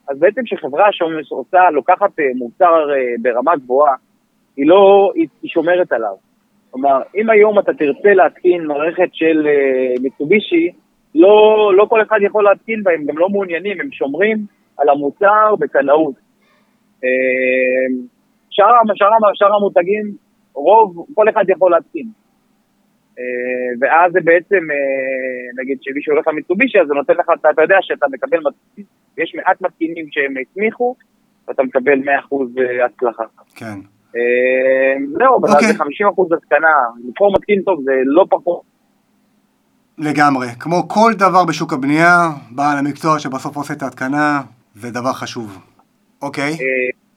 אז 0.09 0.19
בעצם 0.19 0.41
כשחברה 0.45 0.87
שעושה, 0.93 1.71
לוקחת 1.71 2.21
אה, 2.21 2.25
מוצר 2.35 2.91
אה, 2.91 3.15
ברמה 3.23 3.57
גבוהה, 3.57 3.95
היא 4.57 4.67
לא, 4.67 5.13
היא, 5.15 5.29
היא 5.43 5.51
שומרת 5.51 5.93
עליו. 5.93 6.15
כלומר, 6.71 7.01
אם 7.17 7.31
היום 7.31 7.59
אתה 7.59 7.75
תרצה 7.75 8.15
להתקין 8.15 8.67
מערכת 8.67 9.09
של 9.13 9.47
אה, 9.47 9.95
מיצובישי, 10.03 10.73
לא, 11.15 11.73
לא 11.77 11.87
כל 11.89 12.03
אחד 12.03 12.19
יכול 12.21 12.45
להתקין 12.45 12.83
בה, 12.83 12.93
הם 12.93 13.05
גם 13.05 13.19
לא 13.19 13.29
מעוניינים, 13.29 13.81
הם 13.81 13.93
שומרים 13.93 14.39
על 14.79 14.89
המוצר 14.89 15.55
בקנאות. 15.59 16.15
שאר, 18.51 18.67
שאר, 18.95 19.09
שאר 19.35 19.55
המותגים, 19.55 20.13
רוב, 20.55 21.07
כל 21.15 21.29
אחד 21.29 21.45
יכול 21.49 21.71
להתקין. 21.71 22.07
אה, 23.19 23.25
ואז 23.81 24.13
זה 24.13 24.21
בעצם, 24.25 24.63
אה, 24.71 25.63
נגיד 25.63 25.79
שמישהו 25.83 26.13
הולך 26.13 26.29
למיצובישי, 26.29 26.81
אז 26.81 26.87
זה 26.87 26.95
נותן 26.95 27.15
לך, 27.15 27.27
אתה, 27.41 27.51
אתה 27.51 27.63
יודע 27.63 27.77
שאתה 27.81 28.07
מקבל 28.13 28.39
יש 29.19 29.35
מעט 29.35 29.61
מתקינים 29.61 30.07
שהם 30.11 30.35
הצמיחו, 30.43 30.97
ואתה 31.49 31.63
מקבל 31.63 31.99
100% 31.99 32.07
הצלחה. 32.85 33.25
כן. 33.55 33.79
אה, 34.17 34.95
זהו, 35.19 35.39
אבל 35.41 35.49
אוקיי. 35.49 35.73
זה 35.73 35.75
50% 35.75 36.37
התקנה, 36.37 36.69
לבחור 37.09 37.33
מתקין 37.33 37.63
טוב 37.63 37.81
זה 37.85 37.93
לא 38.05 38.27
פחות. 38.31 38.61
לגמרי. 39.99 40.47
כמו 40.61 40.89
כל 40.89 41.13
דבר 41.19 41.45
בשוק 41.49 41.73
הבנייה, 41.73 42.17
בעל 42.51 42.79
המקצוע 42.79 43.19
שבסוף 43.19 43.57
עושה 43.57 43.75
את 43.75 43.83
ההתקנה, 43.83 44.41
זה 44.75 44.91
דבר 44.91 45.13
חשוב. 45.13 45.59
אוקיי? 46.23 46.53
אה, 46.53 46.57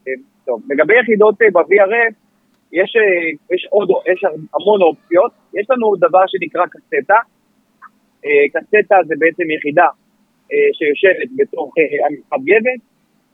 אה, 0.08 0.14
טוב, 0.46 0.62
לגבי 0.70 0.94
יחידות 1.00 1.42
אה, 1.42 1.48
ב-VRF, 1.54 2.14
יש, 2.72 2.96
אה, 2.96 3.56
יש 3.56 3.68
עוד, 3.70 3.90
יש 4.14 4.24
המון 4.56 4.82
אופציות, 4.82 5.32
יש 5.60 5.66
לנו 5.70 5.96
דבר 5.96 6.24
שנקרא 6.28 6.66
קסטה, 6.66 7.20
אה, 8.26 8.46
קסטה 8.54 8.96
זה 9.08 9.16
בעצם 9.20 9.52
יחידה 9.52 9.90
אה, 10.52 10.70
שיושבת 10.78 11.30
בתוך 11.38 11.74
אה, 11.78 12.08
המרחב 12.08 12.42
גבס, 12.50 12.82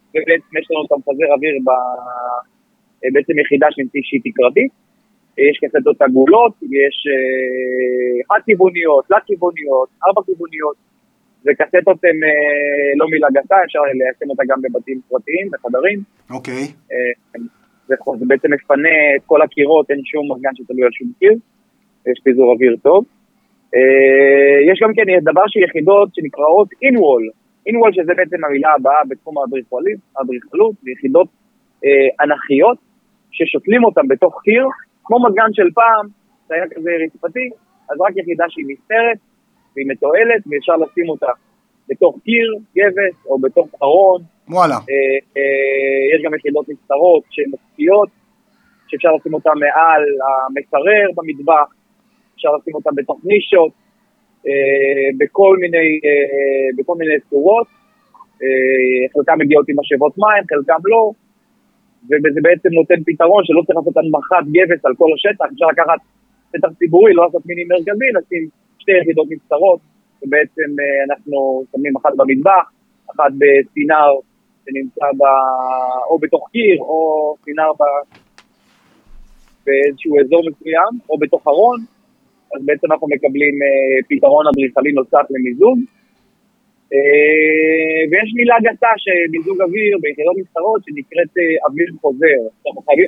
ובעצם 0.09 0.57
יש 0.59 0.65
לנו 0.71 0.85
את 0.85 0.91
המפזר 0.91 1.27
אוויר 1.33 1.55
ב... 1.67 1.69
בעצם 3.13 3.39
יחידה 3.39 3.67
שהיא 3.71 4.21
תקרתית, 4.27 4.71
אה, 5.39 5.43
יש 5.49 5.57
קסטות 5.63 6.01
עגולות, 6.01 6.53
יש 6.63 6.97
חד-כיווניות, 8.29 9.05
תלת-כיווניות, 9.07 9.89
ארבע-כיווניות, 10.07 10.75
וקסטות 11.45 11.99
הן 12.03 12.19
לא 12.99 13.05
מילה 13.11 13.27
גסה, 13.35 13.55
אפשר 13.65 13.79
ליישם 13.79 14.29
אותה 14.29 14.43
גם 14.47 14.61
בבתים 14.61 15.01
פרטיים, 15.09 15.47
בחדרים. 15.51 15.99
אוקיי. 16.29 16.63
אה, 16.91 17.39
זה, 17.87 18.25
בעצם 18.27 18.53
מפנה 18.53 18.95
את 19.17 19.21
כל 19.25 19.41
הקירות, 19.41 19.91
אין 19.91 20.01
שום 20.05 20.31
מזגן 20.31 20.55
שתלוי 20.55 20.83
על 20.83 20.91
שום 20.91 21.11
קיר, 21.19 21.33
יש 22.11 22.19
פיזור 22.23 22.53
אוויר 22.53 22.75
טוב. 22.81 23.05
אה, 23.75 24.71
יש 24.71 24.79
גם 24.83 24.93
כן 24.93 25.03
דבר 25.31 25.41
של 25.47 25.59
יחידות 25.59 26.09
שנקראות 26.15 26.67
in-wall, 26.67 27.25
in-wall 27.69 27.93
שזה 27.95 28.13
בעצם 28.17 28.45
המילה 28.45 28.73
הבאה 28.73 29.01
בתחום 29.09 29.35
האדריכלות, 30.17 30.73
זה 30.81 30.91
יחידות 30.91 31.27
אה, 31.85 32.25
אנכיות 32.25 32.77
ששותלים 33.31 33.83
אותן 33.83 34.07
בתוך 34.07 34.41
קיר, 34.43 34.65
כמו 35.03 35.17
מזגן 35.25 35.53
של 35.53 35.69
פעם, 35.73 36.05
זה 36.47 36.55
היה 36.55 36.65
כזה 36.67 36.91
רצפתי, 37.05 37.49
אז 37.91 37.97
רק 38.01 38.17
יחידה 38.17 38.45
שהיא 38.49 38.65
נסתרת 38.67 39.17
והיא 39.75 39.87
מתועלת 39.91 40.41
ואפשר 40.47 40.75
לשים 40.75 41.09
אותה 41.09 41.31
בתוך 41.89 42.19
קיר, 42.23 42.47
גבס 42.77 43.25
או 43.25 43.39
בתוך 43.39 43.67
ארון, 43.83 44.21
וואלה. 44.49 44.75
אה, 44.75 45.17
אה, 45.37 46.15
יש 46.15 46.21
גם 46.25 46.35
יחידות 46.35 46.69
נסתרות 46.69 47.23
שהן 47.29 47.45
מפתיעות, 47.53 48.09
שאפשר 48.87 49.09
לשים 49.19 49.33
אותן 49.33 49.49
מעל 49.59 50.03
המקרר 50.27 51.07
במטבח, 51.15 51.73
אפשר 52.35 52.49
לשים 52.57 52.75
אותן 52.75 52.89
בתוך 52.95 53.19
נישות, 53.23 53.71
אה, 54.47 55.09
בכל 55.17 55.57
מיני, 55.61 55.87
אה, 56.05 56.67
בכל 56.77 56.95
מיני 56.97 57.19
צורות, 57.29 57.67
אה, 58.43 59.01
חלקם 59.13 59.37
מגיעות 59.39 59.69
עם 59.69 59.75
משאבות 59.79 60.17
מים, 60.17 60.43
חלקם 60.49 60.81
לא, 60.85 61.11
וזה 62.09 62.39
בעצם 62.43 62.69
נותן 62.79 63.03
פתרון 63.05 63.41
שלא 63.45 63.61
צריך 63.65 63.77
לעשות 63.77 63.97
הנמכת 63.97 64.45
גבס 64.55 64.85
על 64.85 64.95
כל 64.95 65.09
השטח, 65.15 65.45
אפשר 65.53 65.65
לקחת 65.65 65.99
שטח 66.51 66.69
ציבורי, 66.79 67.13
לא 67.13 67.25
לעשות 67.25 67.45
מיני 67.45 67.63
מרכזי, 67.63 68.09
לשים 68.17 68.43
שתי 68.79 68.91
יחידות 69.01 69.27
נסתרות, 69.31 69.79
ובעצם 70.21 70.69
אנחנו 71.07 71.63
שמים 71.71 71.93
אחת 71.97 72.13
במטבח, 72.17 72.65
אחת 73.11 73.31
בסינר 73.39 74.11
שנמצא 74.65 75.05
ב... 75.19 75.21
או 76.09 76.19
בתוך 76.19 76.49
קיר, 76.51 76.77
או 76.79 76.97
סינר 77.43 77.71
ב... 77.79 77.83
באיזשהו 79.65 80.19
אזור 80.19 80.41
מסוים, 80.49 80.93
או 81.09 81.17
בתוך 81.17 81.47
ארון, 81.47 81.79
אז 82.55 82.61
בעצם 82.67 82.87
אנחנו 82.91 83.07
מקבלים 83.15 83.55
אה, 83.65 83.97
פתרון 84.09 84.43
אדריכלי 84.49 84.91
נוסף 84.99 85.25
למיזוג. 85.33 85.77
אה, 86.93 88.01
ויש 88.09 88.29
מילה 88.39 88.57
גסה 88.65 88.91
שמיזוג 89.03 89.57
אוויר 89.65 89.91
ביחידות 90.01 90.35
נסתרות 90.41 90.81
שנקראת 90.85 91.31
אה, 91.39 91.43
אוויר 91.65 91.89
חוזר. 92.01 92.39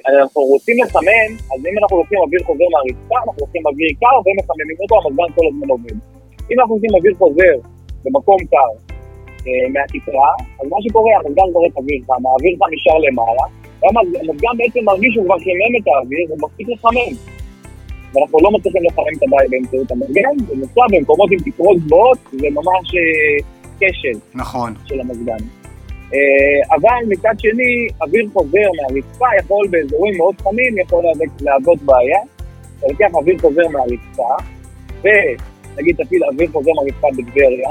אנחנו, 0.10 0.41
רוצים 0.53 0.75
לסמן, 0.81 1.29
אז 1.53 1.60
אם 1.67 1.75
אנחנו 1.79 1.95
לוקחים 1.99 2.19
אוויר 2.25 2.41
חוזר 2.49 2.67
מהרצפה, 2.73 3.17
אנחנו 3.25 3.39
לוקחים 3.45 3.63
אוויר 3.69 3.91
קר 4.01 4.17
ומחממים 4.25 4.77
אותו, 4.81 4.95
המזגן 5.03 5.29
כל 5.38 5.45
הזמן 5.49 5.67
עובד. 5.73 5.97
אם 6.49 6.58
אנחנו 6.60 6.73
עושים 6.75 6.91
אוויר 6.97 7.13
חוזר 7.21 7.55
במקום 8.03 8.39
קר 8.53 8.71
מהתקרה, 9.73 10.32
אז 10.59 10.65
מה 10.74 10.78
שקורה, 10.84 11.13
המזגן 11.19 11.47
זורק 11.53 11.74
אוויר 11.80 11.99
חם, 12.07 12.22
האוויר 12.28 12.53
חם 12.59 12.69
נשאר 12.76 12.97
למעלה, 13.05 13.45
והמזגן 13.82 14.55
בעצם 14.59 14.82
מרגיש 14.89 15.11
שהוא 15.13 15.26
כבר 15.26 15.39
חימם 15.45 15.72
את 15.78 15.88
האוויר, 15.88 16.26
הוא 16.30 16.38
מפסיק 16.43 16.67
לחמם. 16.74 17.13
ואנחנו 18.16 18.39
לא 18.41 18.51
מצליחים 18.51 18.84
לחמם 18.84 19.13
את 19.18 19.24
הבית 19.24 19.49
באמצעות 19.49 19.91
המזגן, 19.91 20.45
בנוסף 20.49 20.82
במקומות 20.91 21.30
עם 21.32 21.39
תקרות 21.39 21.78
גבוהות, 21.78 22.18
זה 22.32 22.47
ממש 22.51 22.95
אה, 22.95 23.45
כשל 23.80 24.20
נכון. 24.36 24.74
של 24.86 24.99
המזגן. 24.99 25.38
אה, 26.13 26.76
אבל 26.76 27.07
מצד 27.09 27.34
שני, 27.39 27.88
אוויר 28.01 28.26
חוזר 28.34 28.68
מהרצפה 28.82 29.26
יכול 29.39 29.68
באזורים 29.68 30.18
מאוד 30.18 30.36
חמים, 30.41 30.78
יכול 30.78 31.03
להוות- 31.41 31.82
בעיה. 31.86 32.20
אתה 32.80 32.88
לוקח 32.88 33.13
אוויר 33.13 33.38
חוזר 33.41 33.68
מהרצפה, 33.72 34.36
ונגיד 35.01 35.95
תפעיל 36.03 36.24
אוויר 36.24 36.49
חוזר 36.51 36.72
מהרצפה 36.76 37.07
בטבריה, 37.18 37.70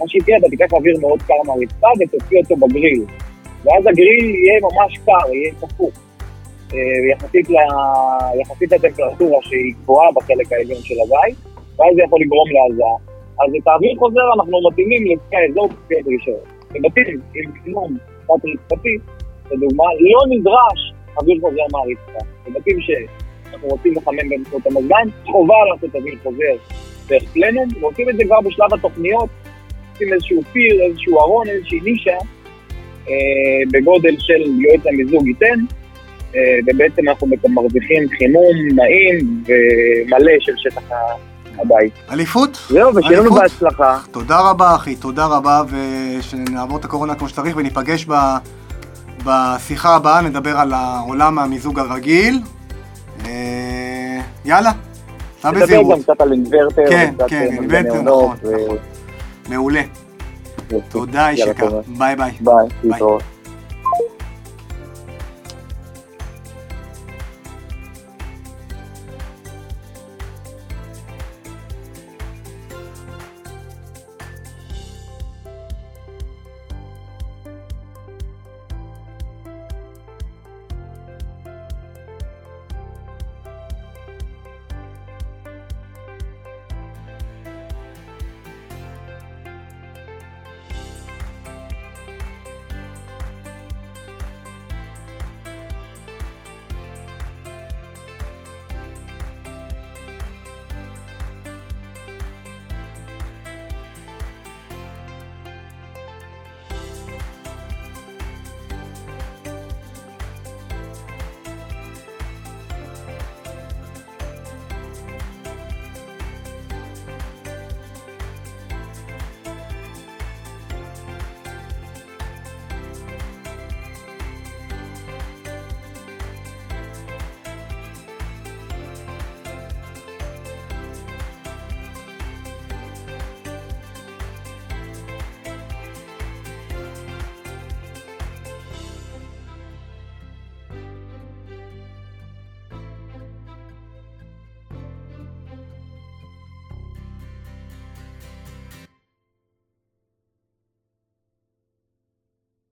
מה 0.00 0.08
שיקרה, 0.08 0.36
אתה 0.36 0.46
תיקח 0.50 0.72
אוויר 0.72 1.00
מאוד 1.00 1.22
קר 1.22 1.34
מהרצפה 1.46 1.86
ותוציא 2.00 2.38
אותו 2.38 2.56
בגריל. 2.56 3.04
ואז 3.64 3.86
הגריל 3.86 4.34
יהיה 4.34 4.60
ממש 4.62 4.98
קר, 5.06 5.34
יהיה 5.34 5.52
קפוא. 5.60 5.90
אה, 6.74 6.78
יחסית, 7.12 7.50
ל... 7.50 7.54
יחסית 8.40 8.72
לטמפרטורה 8.72 9.38
שהיא 9.42 9.74
גבוהה 9.82 10.12
בחלק 10.12 10.52
העליון 10.52 10.82
של 10.82 10.94
הבית, 11.04 11.36
ואז 11.78 11.94
זה 11.96 12.02
יכול 12.02 12.20
לגרום 12.20 12.48
להזעה. 12.56 12.96
אז 13.40 13.52
את 13.62 13.68
האוויר 13.68 13.94
חוזר 13.98 14.26
אנחנו 14.36 14.58
מתאימים 14.70 15.02
לפי 15.02 15.36
האזור 15.36 15.68
לפי 15.84 15.94
הדרישות. 16.00 16.44
בבתים 16.72 17.20
עם 17.34 17.52
חימום 17.64 17.96
תת-רצפתי, 18.26 18.98
לדוגמה, 19.50 19.84
לא 20.00 20.36
נדרש 20.36 20.94
אוויר 21.18 21.36
חוזר 21.40 21.62
מהרצפה. 21.72 22.24
בבתים 22.46 22.78
שאנחנו 22.80 23.68
רוצים 23.68 23.94
לחמם 23.94 24.28
באמצעות 24.28 24.66
המזגן, 24.66 25.08
חובה 25.26 25.54
לעשות 25.72 25.96
אוויר 25.96 26.14
חוזר 26.22 26.56
דרך 27.08 27.22
פלנום, 27.32 27.68
ועושים 27.80 28.10
את 28.10 28.16
זה 28.16 28.24
כבר 28.24 28.40
בשלב 28.40 28.74
התוכניות, 28.74 29.28
עושים 29.92 30.12
איזשהו 30.12 30.42
פיר, 30.52 30.82
איזשהו 30.82 31.20
ארון, 31.20 31.48
איזושהי 31.48 31.80
נישה, 31.80 32.16
אה, 33.08 33.14
בגודל 33.72 34.14
של 34.18 34.60
יועץ 34.60 34.86
המיזוג 34.86 35.28
ייתן, 35.28 35.64
ובעצם 36.66 37.08
אנחנו 37.08 37.26
מרוויחים 37.48 38.08
חימום 38.18 38.52
נעים 38.74 39.44
ומלא 39.46 40.32
של 40.40 40.52
שטח 40.56 40.82
הבית. 41.58 41.92
אליפות? 42.10 42.58
זהו, 42.70 42.94
ושיהיה 42.94 43.20
לנו 43.20 43.34
בהצלחה. 43.34 43.98
תודה 44.10 44.40
רבה 44.50 44.74
אחי, 44.74 44.96
תודה 44.96 45.26
רבה, 45.26 45.62
ושנעבור 45.68 46.78
את 46.78 46.84
הקורונה 46.84 47.14
כמו 47.14 47.28
שצריך 47.28 47.56
וניפגש 47.56 48.06
ב... 48.08 48.14
בשיחה 49.24 49.96
הבאה, 49.96 50.20
נדבר 50.20 50.58
על 50.58 50.72
העולם 50.72 51.38
המיזוג 51.38 51.78
הרגיל. 51.78 52.40
אה, 53.24 54.20
יאללה, 54.44 54.72
סע 55.40 55.50
בזהירות. 55.50 55.98
נדבר 55.98 56.12
גם 56.12 56.14
קצת 56.14 56.20
על 56.20 56.32
אינוורטר. 56.32 56.90
כן, 56.90 57.14
כן, 57.28 57.48
אינוורטר, 57.52 58.02
נכון, 58.02 58.36
נכון. 58.42 58.76
מעולה. 59.48 59.82
תודה, 60.88 61.28
איש 61.28 61.40
יקר. 61.40 61.80
ביי 61.86 62.16
ביי. 62.16 62.32
ביי, 62.40 62.54
להתראות. 62.84 63.22